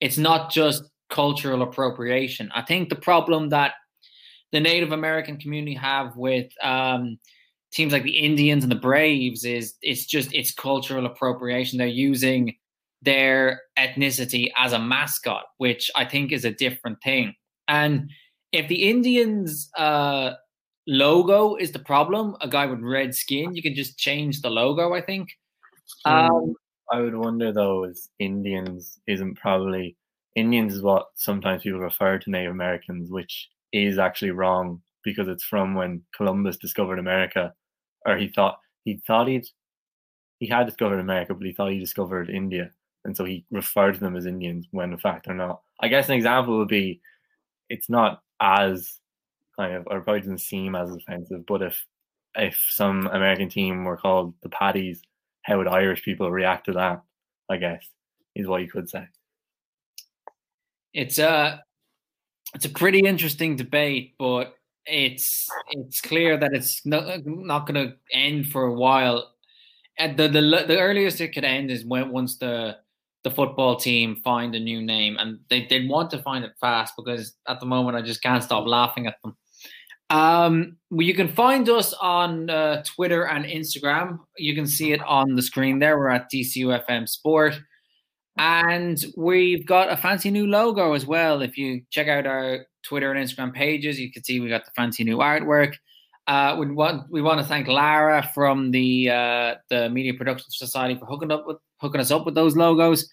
[0.00, 2.50] It's not just cultural appropriation.
[2.54, 3.74] I think the problem that
[4.52, 7.18] the Native American community have with um,
[7.72, 11.78] teams like the Indians and the Braves is it's just it's cultural appropriation.
[11.78, 12.54] They're using
[13.02, 17.34] their ethnicity as a mascot, which I think is a different thing.
[17.68, 18.08] And
[18.54, 20.34] if the Indians uh,
[20.86, 24.94] logo is the problem, a guy with red skin, you can just change the logo.
[24.94, 25.28] I think.
[26.04, 26.54] Um,
[26.92, 29.96] I would wonder though, is Indians isn't probably
[30.36, 35.44] Indians is what sometimes people refer to Native Americans, which is actually wrong because it's
[35.44, 37.52] from when Columbus discovered America,
[38.06, 39.46] or he thought he thought he'd
[40.38, 42.70] he had discovered America, but he thought he discovered India,
[43.04, 45.60] and so he referred to them as Indians when in fact they're not.
[45.80, 47.00] I guess an example would be,
[47.68, 48.98] it's not as
[49.56, 51.84] kind of, or probably doesn't seem as offensive, but if
[52.36, 55.00] if some American team were called the Paddies,
[55.42, 57.02] how would Irish people react to that?
[57.48, 57.84] I guess
[58.34, 59.06] is what you could say.
[60.92, 61.62] It's a
[62.54, 67.96] it's a pretty interesting debate, but it's it's clear that it's not, not going to
[68.12, 69.32] end for a while.
[69.98, 72.78] At the, the the earliest it could end is when once the
[73.24, 76.94] the football team find a new name, and they they want to find it fast
[76.96, 79.36] because at the moment I just can't stop laughing at them.
[80.10, 84.20] Um, well, you can find us on uh, Twitter and Instagram.
[84.36, 85.98] You can see it on the screen there.
[85.98, 87.58] We're at DCUFM Sport.
[88.36, 91.40] And we've got a fancy new logo as well.
[91.40, 94.72] If you check out our Twitter and Instagram pages, you can see we got the
[94.72, 95.74] fancy new artwork.
[96.26, 100.98] Uh, we want we want to thank Lara from the uh, the Media Production Society
[100.98, 103.08] for hooking up with hooking us up with those logos,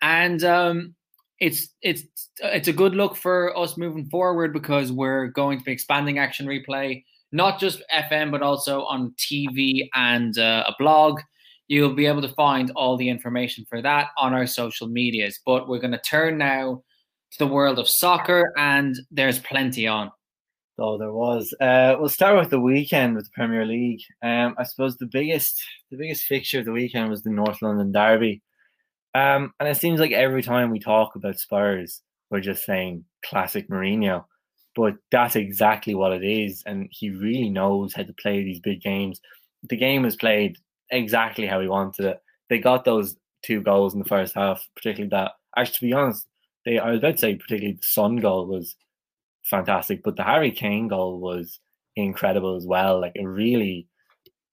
[0.00, 0.94] and um,
[1.40, 2.02] it's it's
[2.38, 6.46] it's a good look for us moving forward because we're going to be expanding Action
[6.46, 11.20] Replay not just FM but also on TV and uh, a blog.
[11.68, 15.40] You'll be able to find all the information for that on our social medias.
[15.44, 16.82] But we're going to turn now
[17.32, 20.12] to the world of soccer, and there's plenty on.
[20.78, 21.54] Oh, there was.
[21.58, 24.02] Uh, we'll start with the weekend with the Premier League.
[24.22, 27.92] Um, I suppose the biggest the biggest fixture of the weekend was the North London
[27.92, 28.42] Derby.
[29.14, 33.70] Um, and it seems like every time we talk about Spurs, we're just saying classic
[33.70, 34.24] Mourinho.
[34.74, 36.62] But that's exactly what it is.
[36.66, 39.22] And he really knows how to play these big games.
[39.70, 40.58] The game was played
[40.90, 42.20] exactly how he wanted it.
[42.50, 45.32] They got those two goals in the first half, particularly that.
[45.56, 46.26] Actually, to be honest,
[46.66, 48.76] they I was about to say particularly the Son goal was
[49.50, 51.60] fantastic, but the Harry Kane goal was
[51.96, 53.00] incredible as well.
[53.00, 53.88] Like a really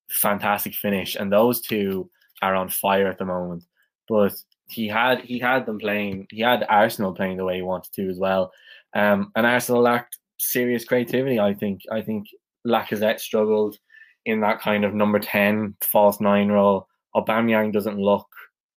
[0.10, 2.10] fantastic finish, and those two
[2.42, 3.64] are on fire at the moment.
[4.08, 4.34] But
[4.70, 6.28] he had he had them playing.
[6.30, 8.52] He had Arsenal playing the way he wanted to as well.
[8.96, 11.40] Um, and Arsenal lacked serious creativity.
[11.40, 11.82] I think.
[11.92, 12.28] I think
[12.66, 13.78] Lacazette struggled
[14.26, 16.88] in that kind of number ten false nine role.
[17.16, 18.28] Aubameyang doesn't look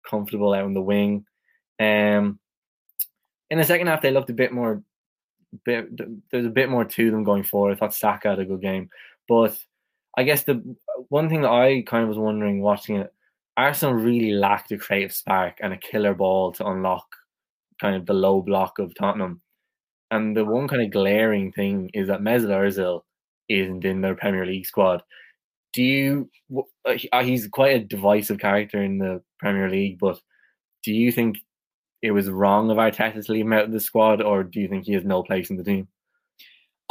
[0.08, 1.24] comfortable out in the wing.
[1.80, 2.38] Um,
[3.50, 4.82] in the second half, they looked a bit more.
[5.64, 7.72] Bit, there's a bit more to them going forward.
[7.72, 8.88] I thought Saka had a good game,
[9.28, 9.56] but
[10.16, 10.76] I guess the
[11.08, 13.12] one thing that I kind of was wondering watching it
[13.56, 17.06] Arsenal really lacked a creative spark and a killer ball to unlock
[17.80, 19.40] kind of the low block of Tottenham.
[20.10, 23.02] And the one kind of glaring thing is that Mesut Ozil
[23.48, 25.02] isn't in their Premier League squad.
[25.72, 26.30] Do you?
[26.84, 30.20] Uh, he's quite a divisive character in the Premier League, but
[30.84, 31.38] do you think
[32.04, 34.68] it was wrong of Arteta to leave him out of the squad, or do you
[34.68, 35.88] think he has no place in the team?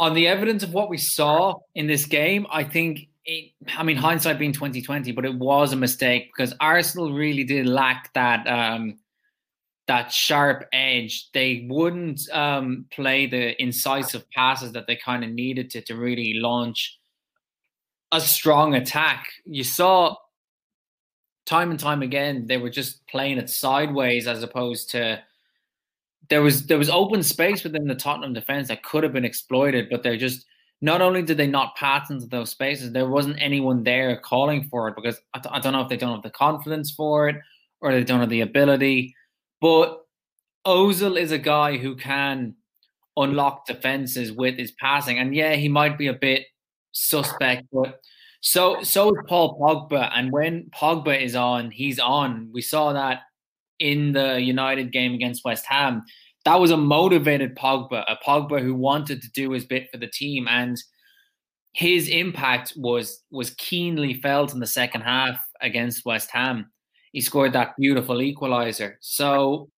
[0.00, 3.96] On the evidence of what we saw in this game, I think it, I mean
[3.96, 8.44] hindsight being twenty twenty, but it was a mistake because Arsenal really did lack that
[8.48, 8.98] um,
[9.86, 11.30] that sharp edge.
[11.32, 16.34] They wouldn't um, play the incisive passes that they kind of needed to to really
[16.34, 16.98] launch
[18.10, 19.28] a strong attack.
[19.44, 20.16] You saw
[21.46, 25.22] time and time again they were just playing it sideways as opposed to
[26.28, 29.88] there was there was open space within the Tottenham defense that could have been exploited,
[29.90, 30.46] but they're just
[30.80, 34.88] not only did they not pass into those spaces, there wasn't anyone there calling for
[34.88, 37.36] it because I, I don't know if they don't have the confidence for it
[37.80, 39.14] or they don't have the ability.
[39.60, 40.04] But
[40.66, 42.54] Ozil is a guy who can
[43.16, 46.46] unlock defenses with his passing, and yeah, he might be a bit
[46.92, 48.00] suspect, but
[48.44, 52.50] so so is Paul Pogba, and when Pogba is on, he's on.
[52.52, 53.20] We saw that
[53.78, 56.02] in the United game against West Ham.
[56.44, 60.08] That was a motivated Pogba, a Pogba who wanted to do his bit for the
[60.08, 60.76] team, and
[61.72, 66.70] his impact was was keenly felt in the second half against West Ham.
[67.12, 68.98] He scored that beautiful equalizer.
[69.00, 69.70] So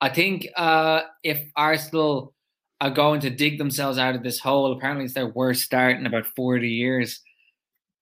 [0.00, 2.34] I think uh, if Arsenal
[2.80, 6.06] are going to dig themselves out of this hole, apparently it's their worst start in
[6.06, 7.20] about 40 years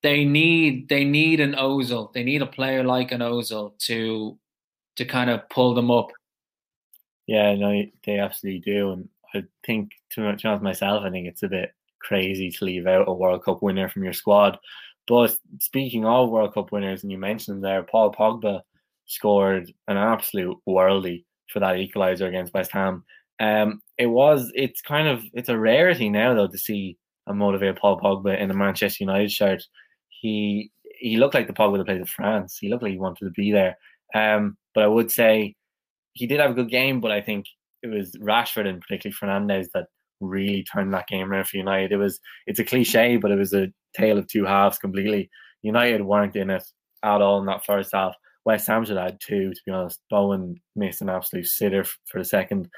[0.05, 2.13] they need they need an Ozil.
[2.13, 4.39] They need a player like an Ozil to
[4.97, 6.11] to kind of pull them up.
[7.27, 11.43] Yeah, no, they absolutely do, and I think to be honest myself, I think it's
[11.43, 14.59] a bit crazy to leave out a World Cup winner from your squad.
[15.09, 18.61] But speaking of World Cup winners, and you mentioned there, Paul Pogba
[19.07, 23.05] scored an absolute worldie for that equaliser against West Ham.
[23.41, 27.77] Um, it was it's kind of it's a rarity now though to see a motivated
[27.77, 29.65] Paul Pogba in a Manchester United shirt
[30.25, 32.57] he he looked like the Pogba that played for France.
[32.59, 33.77] He looked like he wanted to be there.
[34.15, 35.55] Um, but I would say
[36.15, 37.45] he did have a good game, but I think
[37.83, 39.89] it was Rashford and particularly Fernandes that
[40.21, 41.93] really turned that game around for United.
[41.93, 45.29] It was it's a cliche, but it was a tale of two halves completely.
[45.63, 46.65] United weren't in it
[47.03, 48.15] at all in that first half.
[48.47, 50.01] West Ham should have had two, to be honest.
[50.11, 52.69] Bowen missed an absolute sitter for the second.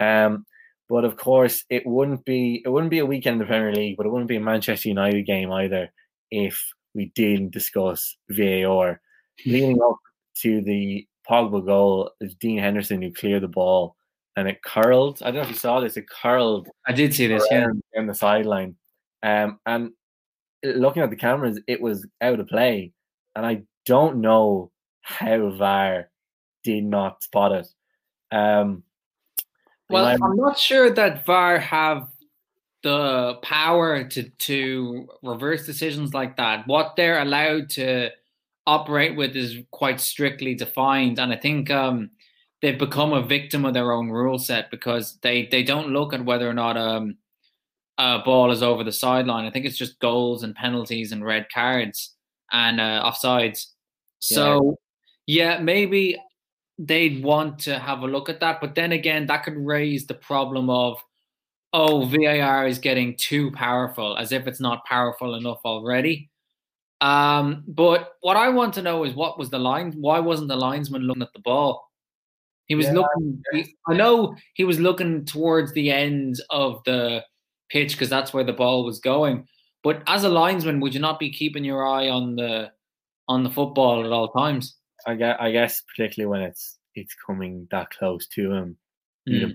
[0.00, 0.46] Um,
[0.88, 3.98] but of course, it wouldn't be it wouldn't be a weekend in the Premier League,
[3.98, 5.90] but it wouldn't be a Manchester United game either
[6.30, 6.62] if
[6.94, 9.00] we didn't discuss VAR.
[9.44, 9.96] Leading up
[10.42, 13.96] to the Pogba goal, it's Dean Henderson who cleared the ball
[14.36, 15.20] and it curled.
[15.22, 16.68] I don't know if you saw this, it curled.
[16.86, 17.66] I did see this, yeah.
[17.96, 18.76] On the sideline.
[19.22, 19.90] Um, and
[20.62, 22.92] looking at the cameras, it was out of play.
[23.36, 24.70] And I don't know
[25.02, 26.10] how VAR
[26.62, 27.68] did not spot it.
[28.30, 28.82] Um,
[29.90, 32.08] well, I'm not sure that VAR have
[32.84, 36.68] the power to to reverse decisions like that.
[36.68, 38.10] What they're allowed to
[38.66, 42.10] operate with is quite strictly defined, and I think um,
[42.60, 46.24] they've become a victim of their own rule set because they they don't look at
[46.24, 47.16] whether or not um,
[47.96, 49.46] a ball is over the sideline.
[49.46, 52.14] I think it's just goals and penalties and red cards
[52.52, 53.66] and uh, offsides.
[54.18, 54.76] So
[55.26, 56.18] yeah, maybe
[56.78, 60.14] they'd want to have a look at that, but then again, that could raise the
[60.14, 60.98] problem of
[61.74, 66.30] oh, VAR is getting too powerful, as if it's not powerful enough already.
[67.00, 69.92] Um, but what I want to know is what was the line?
[69.96, 71.90] Why wasn't the linesman looking at the ball?
[72.66, 73.42] He was yeah, looking.
[73.52, 77.24] He, I know he was looking towards the end of the
[77.68, 79.46] pitch because that's where the ball was going.
[79.82, 82.70] But as a linesman, would you not be keeping your eye on the
[83.28, 84.76] on the football at all times?
[85.06, 88.76] I guess, I guess particularly when it's it's coming that close to him,
[89.28, 89.52] mm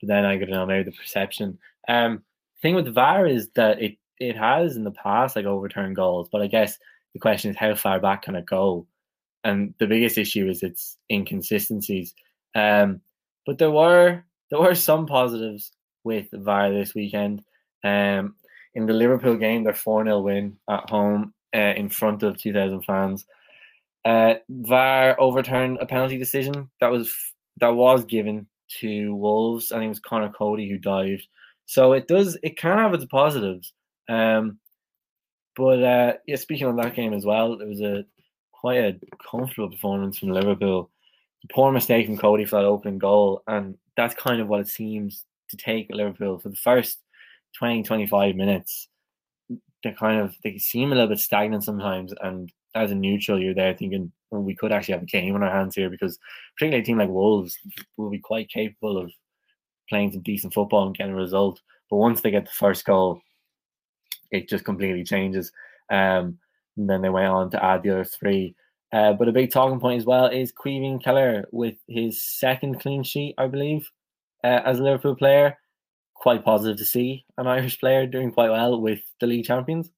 [0.00, 1.58] but then I to know maybe the perception.
[1.88, 2.22] Um,
[2.62, 6.42] thing with VAR is that it it has in the past like overturned goals, but
[6.42, 6.78] I guess
[7.14, 8.86] the question is how far back can it go?
[9.44, 12.14] And the biggest issue is its inconsistencies.
[12.54, 13.00] Um,
[13.46, 15.72] but there were there were some positives
[16.04, 17.42] with VAR this weekend.
[17.84, 18.34] Um,
[18.74, 22.82] in the Liverpool game, their 4 0 win at home uh, in front of 2,000
[22.82, 23.24] fans.
[24.04, 27.14] Uh, VAR overturned a penalty decision that was
[27.60, 28.46] that was given
[28.80, 29.72] to Wolves.
[29.72, 31.26] I think it was Conor Coady who dived.
[31.66, 33.72] So it does it can have its positives.
[34.08, 34.58] Um,
[35.56, 38.04] but uh, yeah, speaking on that game as well, it was a
[38.52, 38.98] quite a
[39.30, 40.90] comfortable performance from Liverpool.
[41.44, 44.68] A poor mistake from Coady for that opening goal, and that's kind of what it
[44.68, 46.98] seems to take Liverpool for the first
[47.58, 48.88] 20, 25 minutes.
[49.84, 53.54] They kind of they seem a little bit stagnant sometimes, and as a neutral, you're
[53.54, 56.18] there thinking, well, we could actually have a game on our hands here because
[56.56, 57.56] particularly a team like Wolves
[57.96, 59.10] will be quite capable of
[59.88, 61.60] playing some decent football and getting a result.
[61.90, 63.20] But once they get the first goal,
[64.30, 65.50] it just completely changes.
[65.90, 66.38] Um,
[66.76, 68.54] and then they went on to add the other three.
[68.92, 73.02] Uh, but a big talking point as well is Caoimhín Kelleher with his second clean
[73.02, 73.90] sheet, I believe,
[74.44, 75.58] uh, as a Liverpool player.
[76.14, 79.90] Quite positive to see an Irish player doing quite well with the league champions.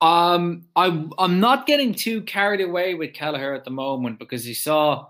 [0.00, 4.54] Um, I I'm not getting too carried away with Kelleher at the moment because you
[4.54, 5.06] saw,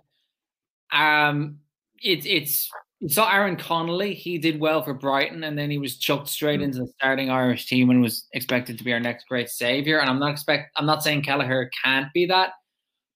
[0.93, 1.59] um,
[2.03, 4.15] it's it's you saw Aaron Connolly.
[4.15, 6.65] He did well for Brighton, and then he was chucked straight mm.
[6.65, 9.99] into the starting Irish team and was expected to be our next great savior.
[9.99, 12.51] And I'm not expect I'm not saying Kelleher can't be that,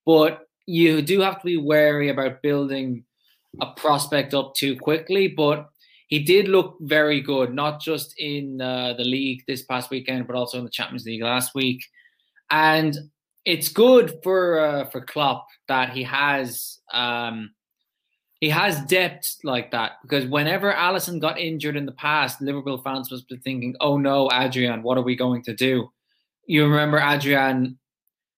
[0.07, 3.05] but you do have to be wary about building
[3.61, 5.29] a prospect up too quickly.
[5.29, 5.69] But
[6.09, 10.37] he did look very good, not just in uh, the league this past weekend, but
[10.37, 11.83] also in the Champions League last week.
[12.51, 12.97] And
[13.45, 17.51] it's good for uh, for Klopp that he has um,
[18.41, 23.11] he has depth like that because whenever Alisson got injured in the past, Liverpool fans
[23.11, 25.91] must be thinking, "Oh no, Adrian, what are we going to do?"
[26.47, 27.79] You remember Adrian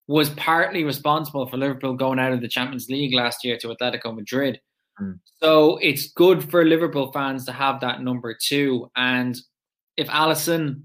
[0.06, 4.14] was partly responsible for Liverpool going out of the Champions League last year to Atletico
[4.14, 4.60] Madrid
[5.00, 5.20] Mm.
[5.42, 8.90] So it's good for Liverpool fans to have that number two.
[8.96, 9.36] And
[9.96, 10.82] if Alisson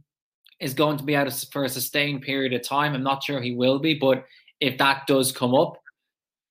[0.60, 3.56] is going to be out for a sustained period of time, I'm not sure he
[3.56, 4.26] will be, but
[4.60, 5.78] if that does come up,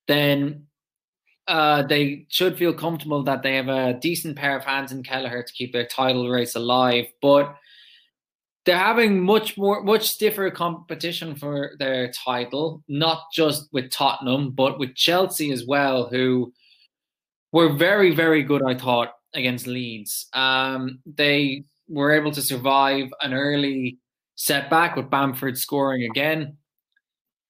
[0.08, 0.66] then
[1.46, 5.42] uh, they should feel comfortable that they have a decent pair of hands in Kelleher
[5.42, 7.06] to keep their title race alive.
[7.20, 7.54] But
[8.64, 14.78] they're having much more, much stiffer competition for their title, not just with Tottenham, but
[14.78, 16.52] with Chelsea as well, who
[17.52, 20.28] were very, very good, I thought, against Leeds.
[20.32, 23.98] Um, they were able to survive an early
[24.36, 26.56] setback with Bamford scoring again.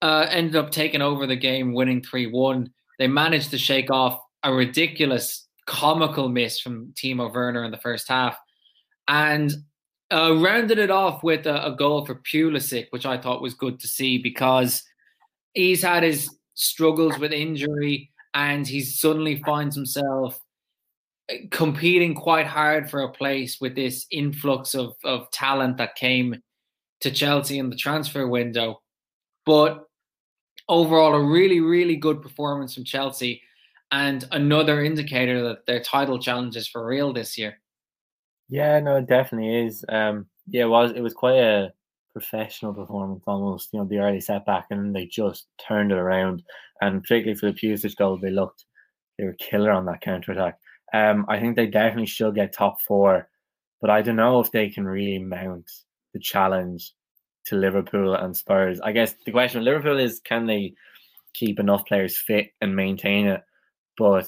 [0.03, 2.71] Uh, ended up taking over the game, winning 3 1.
[2.99, 8.09] They managed to shake off a ridiculous, comical miss from Timo Werner in the first
[8.09, 8.37] half
[9.09, 9.53] and
[10.13, 13.79] uh, rounded it off with a, a goal for Pulisic, which I thought was good
[13.81, 14.83] to see because
[15.53, 20.41] he's had his struggles with injury and he suddenly finds himself
[21.29, 26.41] eh, competing quite hard for a place with this influx of, of talent that came
[27.01, 28.81] to Chelsea in the transfer window.
[29.47, 29.85] But
[30.69, 33.43] overall, a really, really good performance from Chelsea
[33.91, 37.59] and another indicator that their title challenge is for real this year.
[38.49, 39.85] Yeah, no, it definitely is.
[39.89, 41.73] Um, yeah, it was it was quite a
[42.13, 46.43] professional performance almost, you know, the early setback and they just turned it around.
[46.81, 48.65] And particularly for the Pulisic goal, they looked
[49.19, 50.59] they were killer on that counter attack.
[50.95, 53.29] Um, I think they definitely should get top four,
[53.81, 55.71] but I don't know if they can really mount
[56.15, 56.93] the challenge
[57.47, 58.81] to Liverpool and Spurs.
[58.81, 60.75] I guess the question with Liverpool is can they
[61.35, 63.43] keep enough players fit and maintain it?
[63.97, 64.27] But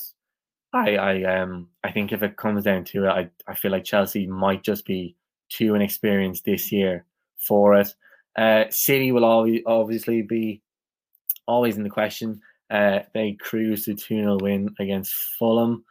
[0.73, 3.85] I I um I think if it comes down to it, I, I feel like
[3.85, 5.17] Chelsea might just be
[5.49, 7.89] too inexperienced this year for it.
[8.37, 10.62] Uh, City will always obviously be
[11.53, 12.41] always in the question.
[12.71, 15.85] Uh, they cruise to 2 0 win against Fulham.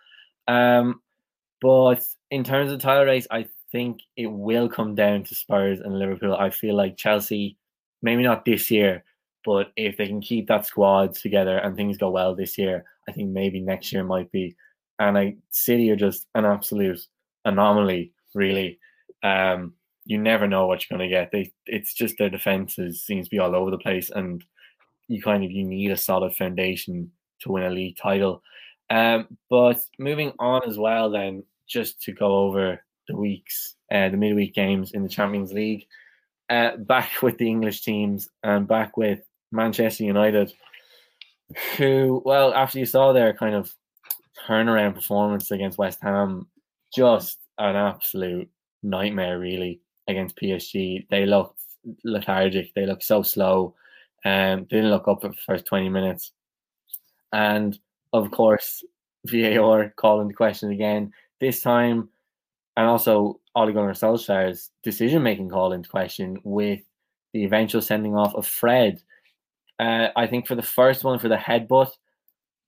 [0.48, 1.02] Um,
[1.62, 5.80] but in terms of the title race, I think it will come down to Spurs
[5.80, 6.36] and Liverpool.
[6.36, 7.58] I feel like Chelsea,
[8.02, 9.04] maybe not this year,
[9.46, 13.12] but if they can keep that squad together and things go well this year, I
[13.12, 14.56] think maybe next year might be.
[15.00, 17.00] And I City are just an absolute
[17.46, 18.80] anomaly, really.
[19.24, 19.74] Um,
[20.06, 21.32] you never know what you're going to get.
[21.32, 24.44] They, it's just their defenses seems to be all over the place, and
[25.12, 28.42] you kind of you need a solid foundation to win a league title.
[28.90, 34.18] Um, but moving on as well, then just to go over the weeks, uh, the
[34.18, 35.86] midweek games in the Champions League,
[36.50, 39.20] uh, back with the English teams and back with
[39.52, 40.54] Manchester United,
[41.78, 43.74] who, well, after you saw their kind of
[44.48, 46.48] turnaround performance against West Ham,
[46.94, 48.50] just an absolute
[48.82, 51.08] nightmare, really against PSG.
[51.10, 51.62] They looked
[52.04, 52.74] lethargic.
[52.74, 53.76] They looked so slow.
[54.26, 56.32] Um, didn't look up for the first 20 minutes.
[57.32, 57.78] And
[58.14, 58.84] of course,
[59.26, 61.12] VAR calling the question again.
[61.40, 62.10] This time,
[62.78, 66.82] and also Ole Gunnar Solskjaer's decision making call into question with
[67.34, 69.02] the eventual sending off of Fred.
[69.80, 71.92] Uh, I think for the first one, for the headbutt,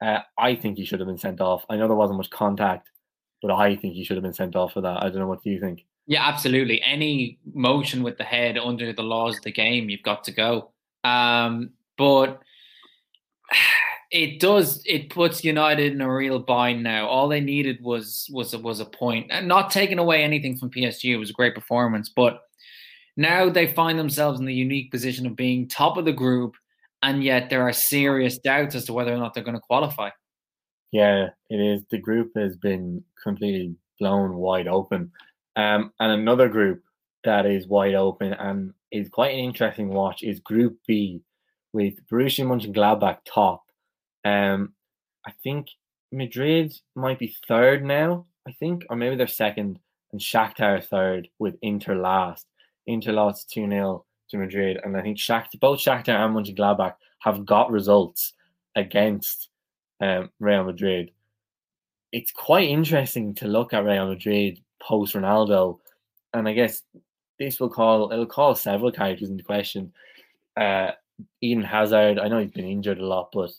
[0.02, 1.66] uh, I think he should have been sent off.
[1.70, 2.90] I know there wasn't much contact,
[3.42, 5.02] but I think he should have been sent off for that.
[5.02, 5.86] I don't know what do you think.
[6.08, 6.82] Yeah, absolutely.
[6.82, 10.73] Any motion with the head under the laws of the game, you've got to go.
[11.04, 12.42] Um, but
[14.12, 17.08] it does it puts United in a real bind now.
[17.08, 21.14] All they needed was was was a point, and not taking away anything from PSG.
[21.14, 22.42] It was a great performance, but
[23.18, 26.56] now they find themselves in the unique position of being top of the group,
[27.02, 30.10] and yet there are serious doubts as to whether or not they're going to qualify.
[30.92, 31.82] Yeah, it is.
[31.90, 35.12] The group has been completely blown wide open.
[35.56, 36.84] Um, and another group
[37.24, 41.22] that is wide open and is quite an interesting watch is Group B,
[41.74, 43.64] with Borussia Mönchengladbach top.
[44.24, 44.74] Um,
[45.26, 45.68] I think
[46.12, 48.28] Madrid might be third now.
[48.48, 49.80] I think, or maybe they're second,
[50.12, 52.46] and Shakhtar third with Inter last.
[52.86, 57.46] Inter lost two 0 to Madrid, and I think Shakhtar, both Shakhtar and Mönchengladbach have
[57.46, 58.34] got results
[58.76, 59.50] against
[60.02, 61.12] um, Real Madrid.
[62.12, 65.80] It's quite interesting to look at Real Madrid post Ronaldo,
[66.34, 66.84] and I guess
[67.44, 69.94] this will call it'll call several characters into question.
[70.56, 70.92] Uh,
[71.42, 73.52] Eden Hazard, I know he's been injured a lot, but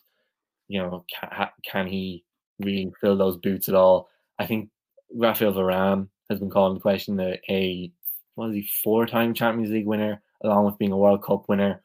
[0.69, 2.25] you know, can, can he
[2.61, 4.09] really fill those boots at all?
[4.39, 4.71] I think
[5.15, 7.21] Rafael Varane has been called into question.
[7.21, 7.93] A, a
[8.37, 11.83] was he four-time Champions League winner, along with being a World Cup winner,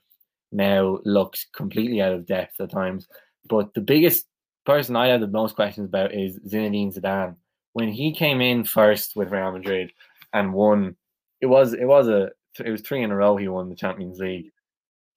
[0.52, 3.08] now looks completely out of depth at times.
[3.48, 4.26] But the biggest
[4.66, 7.36] person I have the most questions about is Zinedine Zidane.
[7.74, 9.92] When he came in first with Real Madrid
[10.34, 10.96] and won,
[11.42, 12.30] it was it was a
[12.64, 14.52] it was three in a row he won the Champions League.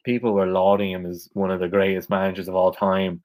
[0.05, 3.23] People were lauding him as one of the greatest managers of all time.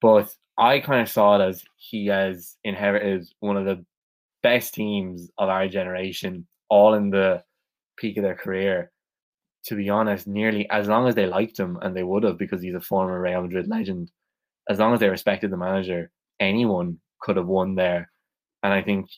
[0.00, 3.84] But I kind of saw it as he has inherited one of the
[4.42, 7.42] best teams of our generation, all in the
[7.96, 8.90] peak of their career.
[9.66, 12.62] To be honest, nearly as long as they liked him, and they would have because
[12.62, 14.10] he's a former Real Madrid legend,
[14.68, 16.10] as long as they respected the manager,
[16.40, 18.10] anyone could have won there.
[18.62, 19.08] And I think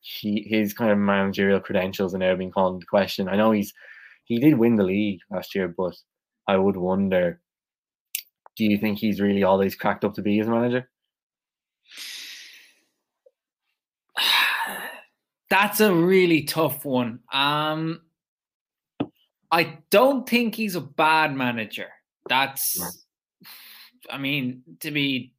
[0.00, 3.28] he his kind of managerial credentials are now being called into question.
[3.28, 3.72] I know he's
[4.24, 5.96] he did win the league last year, but
[6.46, 7.40] I would wonder
[8.58, 10.90] do you think he's really all he's cracked up to be as a manager?
[15.50, 17.20] That's a really tough one.
[17.32, 18.02] Um,
[19.50, 21.86] I don't think he's a bad manager.
[22.28, 23.06] That's,
[24.10, 25.32] I mean, to be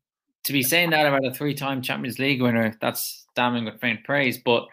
[0.50, 4.38] to be saying that about a three-time Champions League winner, that's damning with faint praise.
[4.38, 4.68] But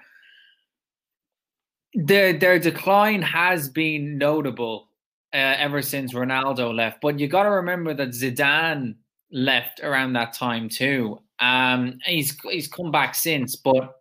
[1.95, 4.89] their their decline has been notable
[5.33, 7.01] uh, ever since Ronaldo left.
[7.01, 8.97] But you got to remember that Zidane
[9.31, 11.21] left around that time too.
[11.39, 14.01] Um, he's he's come back since, but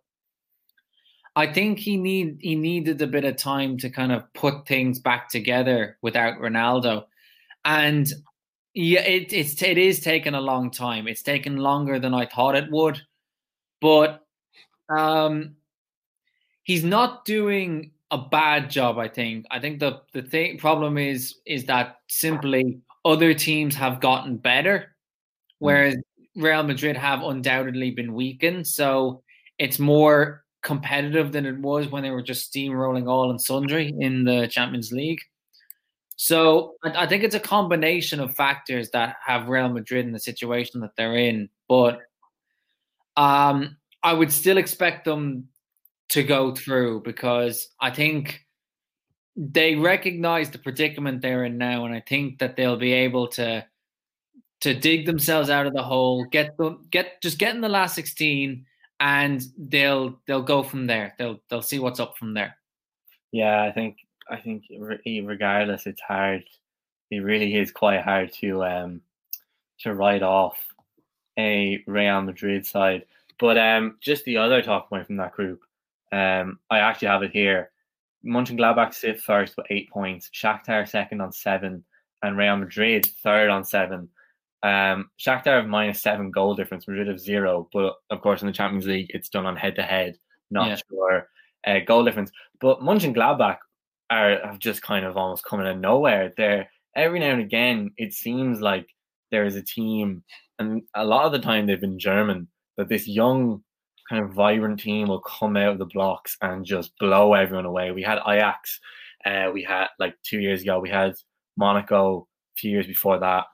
[1.36, 4.98] I think he need he needed a bit of time to kind of put things
[4.98, 7.04] back together without Ronaldo,
[7.66, 8.10] and
[8.76, 11.08] yeah, it, it's it is taken a long time.
[11.08, 13.00] It's taken longer than I thought it would,
[13.80, 14.22] but
[14.90, 15.56] um,
[16.62, 18.98] he's not doing a bad job.
[18.98, 19.46] I think.
[19.50, 24.94] I think the the thing problem is is that simply other teams have gotten better,
[25.58, 25.64] hmm.
[25.64, 25.96] whereas
[26.36, 28.66] Real Madrid have undoubtedly been weakened.
[28.66, 29.22] So
[29.58, 34.24] it's more competitive than it was when they were just steamrolling all and sundry in
[34.24, 35.20] the Champions League.
[36.16, 40.80] So I, think it's a combination of factors that have Real Madrid in the situation
[40.80, 41.50] that they're in.
[41.68, 42.00] But
[43.16, 45.48] um, I would still expect them
[46.10, 48.46] to go through because I think
[49.36, 53.64] they recognize the predicament they're in now, and I think that they'll be able to
[54.62, 57.94] to dig themselves out of the hole, get them get just get in the last
[57.94, 58.64] sixteen,
[59.00, 61.14] and they'll they'll go from there.
[61.18, 62.56] They'll they'll see what's up from there.
[63.32, 63.98] Yeah, I think
[64.28, 66.44] I think regardless, it's hard.
[67.10, 69.00] It really is quite hard to um
[69.80, 70.58] to write off
[71.38, 73.04] a Real Madrid side.
[73.38, 75.60] But um, just the other talk point from that group,
[76.12, 77.70] um, I actually have it here.
[78.24, 81.84] Mönchengladbach sit first with eight points, Shakhtar second on seven,
[82.22, 84.08] and Real Madrid third on seven.
[84.62, 87.68] Um, Shakhtar have minus seven goal difference, Madrid have zero.
[87.72, 90.18] But of course, in the Champions League, it's done on head to head,
[90.50, 90.76] not yeah.
[90.90, 91.28] sure
[91.66, 92.32] uh, goal difference.
[92.60, 93.58] But Mönchengladbach
[94.10, 96.32] are have just kind of almost coming out of nowhere.
[96.36, 98.86] There, every now and again, it seems like
[99.30, 100.22] there is a team,
[100.58, 103.62] and a lot of the time they've been German, that this young
[104.08, 107.90] kind of vibrant team will come out of the blocks and just blow everyone away.
[107.90, 108.78] We had Ajax,
[109.24, 111.14] uh, we had like two years ago, we had
[111.56, 113.44] Monaco a few years before that,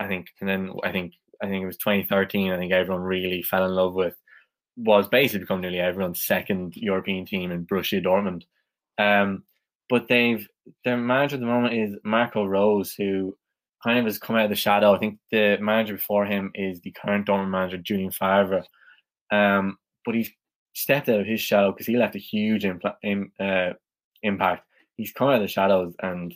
[0.00, 2.52] I think, and then I think I think it was 2013.
[2.52, 4.14] I think everyone really fell in love with
[4.76, 8.42] was basically become nearly everyone's second European team in Borussia Dortmund.
[8.98, 9.44] Um,
[9.90, 10.48] but they've
[10.84, 13.36] their manager at the moment is Marco Rose, who
[13.82, 14.94] kind of has come out of the shadow.
[14.94, 18.64] I think the manager before him is the current Dortmund manager, Julian Favre.
[19.32, 20.30] Um, but he's
[20.74, 23.74] stepped out of his shadow because he left a huge impl- uh,
[24.22, 24.66] impact.
[24.96, 26.34] He's come out of the shadows and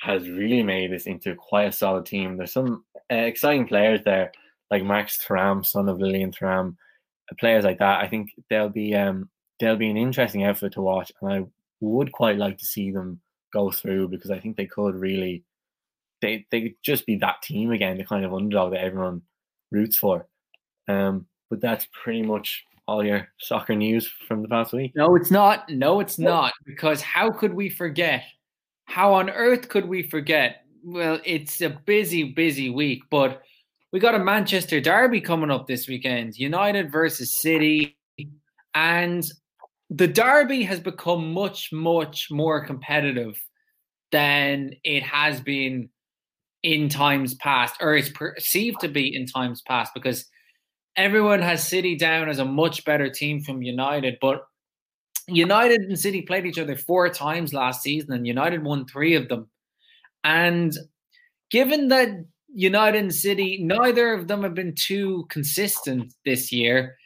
[0.00, 2.36] has really made this into quite a solid team.
[2.36, 4.32] There's some uh, exciting players there,
[4.70, 6.76] like Max Thuram, son of Lilian Thuram,
[7.30, 8.02] uh, players like that.
[8.02, 9.28] I think they'll be um,
[9.58, 11.44] they'll be an interesting outfit to watch, and I
[11.80, 13.20] would quite like to see them
[13.52, 15.44] go through because I think they could really
[16.20, 19.22] they they could just be that team again, the kind of underdog that everyone
[19.70, 20.26] roots for.
[20.88, 24.92] Um, but that's pretty much all your soccer news from the past week?
[24.94, 25.68] No, it's not.
[25.68, 26.52] No, it's not.
[26.64, 28.24] Because how could we forget?
[28.84, 33.42] How on earth could we forget well, it's a busy, busy week, but
[33.92, 36.38] we got a Manchester Derby coming up this weekend.
[36.38, 37.96] United versus City,
[38.72, 39.26] and
[39.90, 43.36] the Derby has become much, much more competitive
[44.12, 45.88] than it has been
[46.62, 50.26] in times past, or is perceived to be in times past, because
[50.96, 54.44] everyone has City down as a much better team from United, but
[55.28, 59.28] United and City played each other four times last season, and United won three of
[59.28, 59.48] them.
[60.24, 60.76] And
[61.50, 62.08] given that
[62.52, 66.96] United and City, neither of them have been too consistent this year,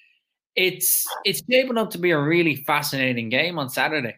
[0.57, 4.17] it's it's shaping up to be a really fascinating game on Saturday.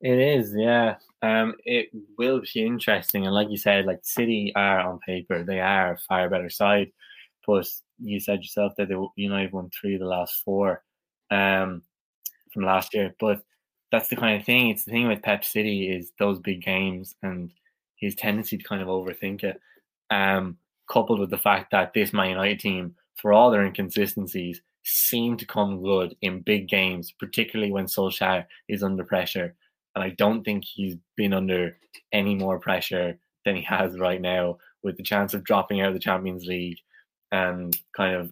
[0.00, 0.96] It is, yeah.
[1.22, 5.60] Um, it will be interesting, and like you said, like City are on paper, they
[5.60, 6.90] are a far better side.
[7.46, 10.82] But you said yourself that they United won three of the last four
[11.30, 11.82] um,
[12.52, 13.14] from last year.
[13.18, 13.42] But
[13.90, 14.70] that's the kind of thing.
[14.70, 17.50] It's the thing with Pep City is those big games and
[17.96, 19.60] his tendency to kind of overthink it.
[20.10, 20.58] Um,
[20.90, 25.46] coupled with the fact that this Man United team, for all their inconsistencies, seem to
[25.46, 29.54] come good in big games, particularly when Solskjaer is under pressure.
[29.94, 31.76] And I don't think he's been under
[32.12, 35.94] any more pressure than he has right now, with the chance of dropping out of
[35.94, 36.78] the Champions League
[37.30, 38.30] and kind of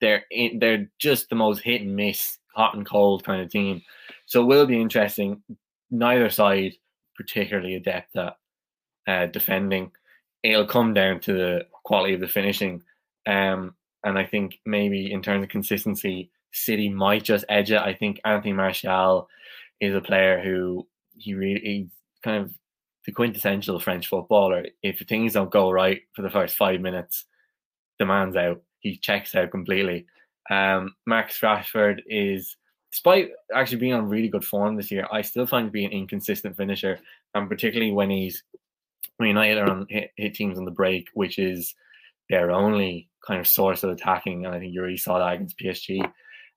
[0.00, 3.82] they're in, they're just the most hit and miss, hot and cold kind of team.
[4.26, 5.42] So it will be interesting.
[5.90, 6.72] Neither side
[7.16, 8.36] particularly adept at
[9.06, 9.92] uh, defending.
[10.42, 12.82] It'll come down to the quality of the finishing.
[13.26, 13.74] Um,
[14.04, 17.80] and I think maybe in terms of consistency, City might just edge it.
[17.80, 19.28] I think Anthony Martial
[19.80, 20.86] is a player who
[21.16, 21.88] he really he's
[22.22, 22.54] kind of
[23.06, 24.66] the quintessential French footballer.
[24.82, 27.24] If things don't go right for the first five minutes,
[27.98, 28.62] the man's out.
[28.80, 30.06] He checks out completely.
[30.50, 32.56] Um, Marcus Rashford is,
[32.90, 35.92] despite actually being on really good form this year, I still find to be an
[35.92, 36.98] inconsistent finisher,
[37.34, 38.42] and particularly when he's
[39.16, 41.74] when United are on hit, hit teams on the break, which is
[42.28, 45.58] their only kind of source of attacking, and I think you already saw that against
[45.58, 46.10] PSG.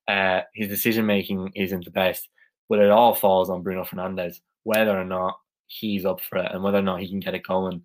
[0.08, 2.28] Uh, his decision making isn't the best,
[2.68, 5.36] but it all falls on Bruno Fernandes Whether or not
[5.66, 7.82] he's up for it and whether or not he can get it going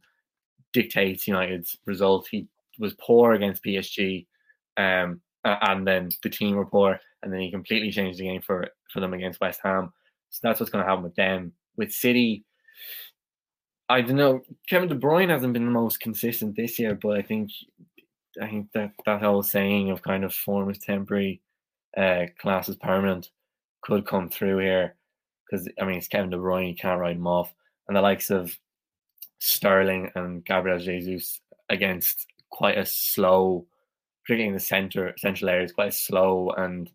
[0.73, 2.27] dictates United's result.
[2.29, 2.47] He
[2.79, 4.25] was poor against PSG,
[4.77, 8.67] um, and then the team were poor, and then he completely changed the game for
[8.91, 9.91] for them against West Ham.
[10.29, 11.53] So that's what's going to happen with them.
[11.77, 12.45] With City,
[13.89, 14.41] I don't know.
[14.69, 17.49] Kevin De Bruyne hasn't been the most consistent this year, but I think
[18.41, 21.41] I think that that whole saying of kind of form is temporary,
[21.97, 23.31] uh, class is permanent,
[23.81, 24.95] could come through here.
[25.49, 27.53] Because I mean, it's Kevin De Bruyne, you can't write him off,
[27.87, 28.57] and the likes of
[29.39, 33.65] Sterling and Gabriel Jesus against quite a slow,
[34.23, 36.89] particularly in the center central areas, quite a slow and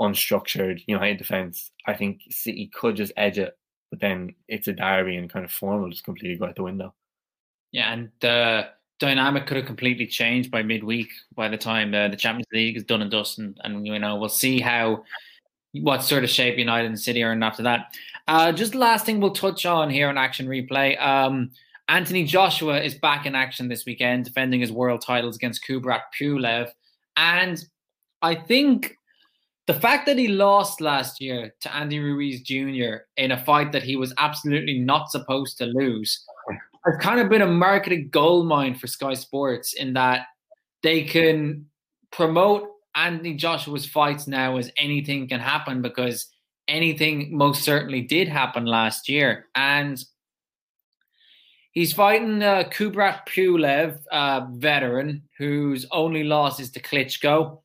[0.00, 1.72] unstructured United defense.
[1.86, 3.58] I think City could just edge it,
[3.90, 6.62] but then it's a derby and kind of form will just completely go out the
[6.62, 6.94] window.
[7.72, 8.68] Yeah, and the
[8.98, 11.08] dynamic could have completely changed by midweek.
[11.34, 14.16] By the time uh, the Champions League is done and dusted, and, and you know
[14.16, 15.04] we'll see how
[15.72, 17.94] what sort of shape United and City are in after that.
[18.26, 21.00] Uh, just last thing we'll touch on here on Action Replay.
[21.00, 21.50] Um,
[21.88, 26.70] Anthony Joshua is back in action this weekend, defending his world titles against Kubrat Pulev.
[27.16, 27.64] And
[28.20, 28.94] I think
[29.66, 33.04] the fact that he lost last year to Andy Ruiz Jr.
[33.16, 36.24] in a fight that he was absolutely not supposed to lose
[36.90, 40.26] has kind of been a marketing goldmine for Sky Sports in that
[40.82, 41.66] they can
[42.10, 46.26] promote Anthony Joshua's fights now as anything can happen because
[46.66, 49.46] anything most certainly did happen last year.
[49.54, 50.02] And
[51.78, 57.60] He's fighting uh, Kubrat Pulev, uh, veteran, whose only loss is to Klitschko.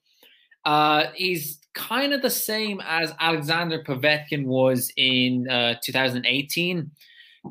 [0.65, 6.91] Uh, he's kind of the same as Alexander Povetkin was in uh, 2018.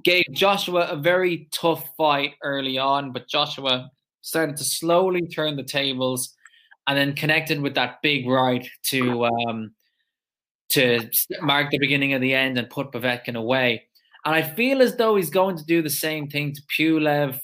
[0.05, 3.91] Gave Joshua a very tough fight early on, but Joshua
[4.23, 6.35] started to slowly turn the tables
[6.87, 9.73] and then connected with that big right to um,
[10.71, 11.09] to
[11.43, 13.83] mark the beginning of the end and put Povetkin away.
[14.25, 17.39] And I feel as though he's going to do the same thing to Pulev.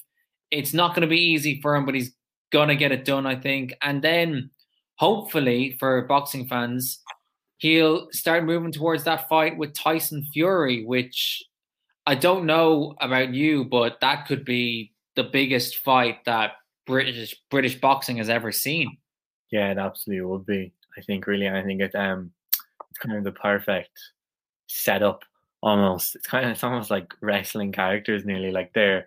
[0.51, 2.15] It's not going to be easy for him, but he's
[2.51, 3.75] going to get it done, I think.
[3.83, 4.51] And then
[4.95, 7.01] hopefully for boxing fans,
[7.59, 11.43] he'll start moving towards that fight with Tyson Fury, which
[12.09, 16.53] I don't know about you, but that could be the biggest fight that
[16.87, 18.97] British British boxing has ever seen.
[19.53, 20.73] Yeah, it absolutely would be.
[20.97, 22.33] I think really, I think it um
[22.89, 23.91] it's kind of the perfect
[24.69, 25.23] setup
[25.63, 29.07] almost it's kind of it's almost like wrestling characters nearly like they're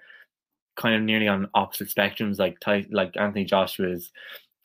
[0.75, 2.57] kind of nearly on opposite spectrums like
[2.91, 4.11] like Anthony Joshua is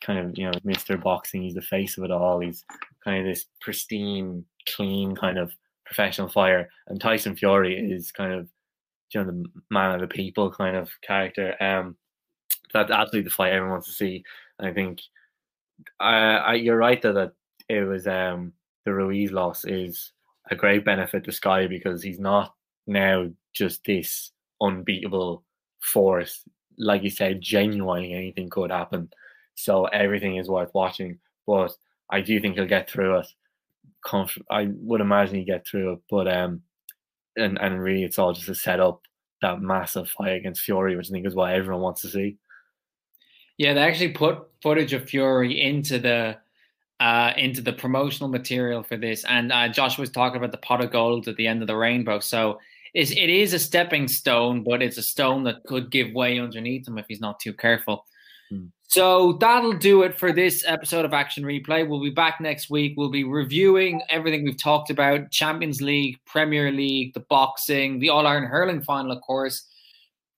[0.01, 1.01] kind of you know Mr.
[1.01, 2.65] Boxing he's the face of it all he's
[3.03, 5.51] kind of this pristine clean kind of
[5.87, 8.47] professional fighter and Tyson Fury is kind of
[9.13, 11.55] you know the man of the people kind of character.
[11.61, 11.95] Um,
[12.73, 14.23] that's absolutely the fight everyone wants to see.
[14.59, 14.99] And I think
[15.99, 17.31] I, I you're right that, that
[17.69, 18.53] it was um
[18.85, 20.11] the Ruiz loss is
[20.49, 22.53] a great benefit to Sky because he's not
[22.85, 24.31] now just this
[24.61, 25.43] unbeatable
[25.79, 26.43] force.
[26.77, 29.09] Like you said, genuinely anything could happen.
[29.55, 31.19] So everything is worth watching.
[31.45, 31.71] But
[32.09, 33.27] I do think he'll get through it.
[34.49, 36.61] I would imagine he get through it, but um,
[37.35, 39.01] and and really, it's all just to set up
[39.41, 42.37] that massive fight against Fury, which I think is what everyone wants to see.
[43.57, 46.37] Yeah, they actually put footage of Fury into the
[46.99, 50.83] uh, into the promotional material for this, and uh, Josh was talking about the pot
[50.83, 52.19] of gold at the end of the rainbow.
[52.19, 52.59] So
[52.93, 56.97] it is a stepping stone, but it's a stone that could give way underneath him
[56.97, 58.05] if he's not too careful.
[58.49, 58.67] Hmm.
[58.89, 61.87] So that'll do it for this episode of Action Replay.
[61.87, 62.93] We'll be back next week.
[62.95, 68.25] We'll be reviewing everything we've talked about Champions League, Premier League, the boxing, the All
[68.25, 69.67] Ireland hurling final, of course.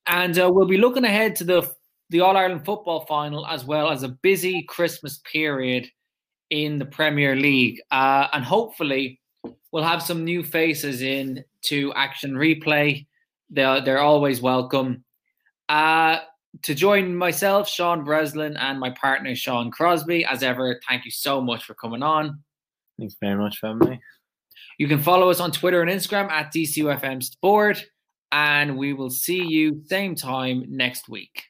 [0.07, 1.71] And uh, we'll be looking ahead to the,
[2.09, 5.87] the All Ireland football final as well as a busy Christmas period
[6.49, 7.79] in the Premier League.
[7.91, 9.21] Uh, and hopefully,
[9.71, 13.05] we'll have some new faces in to Action Replay.
[13.51, 15.03] They're, they're always welcome.
[15.67, 16.19] Uh,
[16.63, 20.25] to join myself, Sean Breslin, and my partner, Sean Crosby.
[20.25, 22.43] As ever, thank you so much for coming on.
[22.97, 23.99] Thanks very much, family.
[24.77, 27.85] You can follow us on Twitter and Instagram at DCUFM Sport,
[28.31, 31.48] and we will see you same time next week.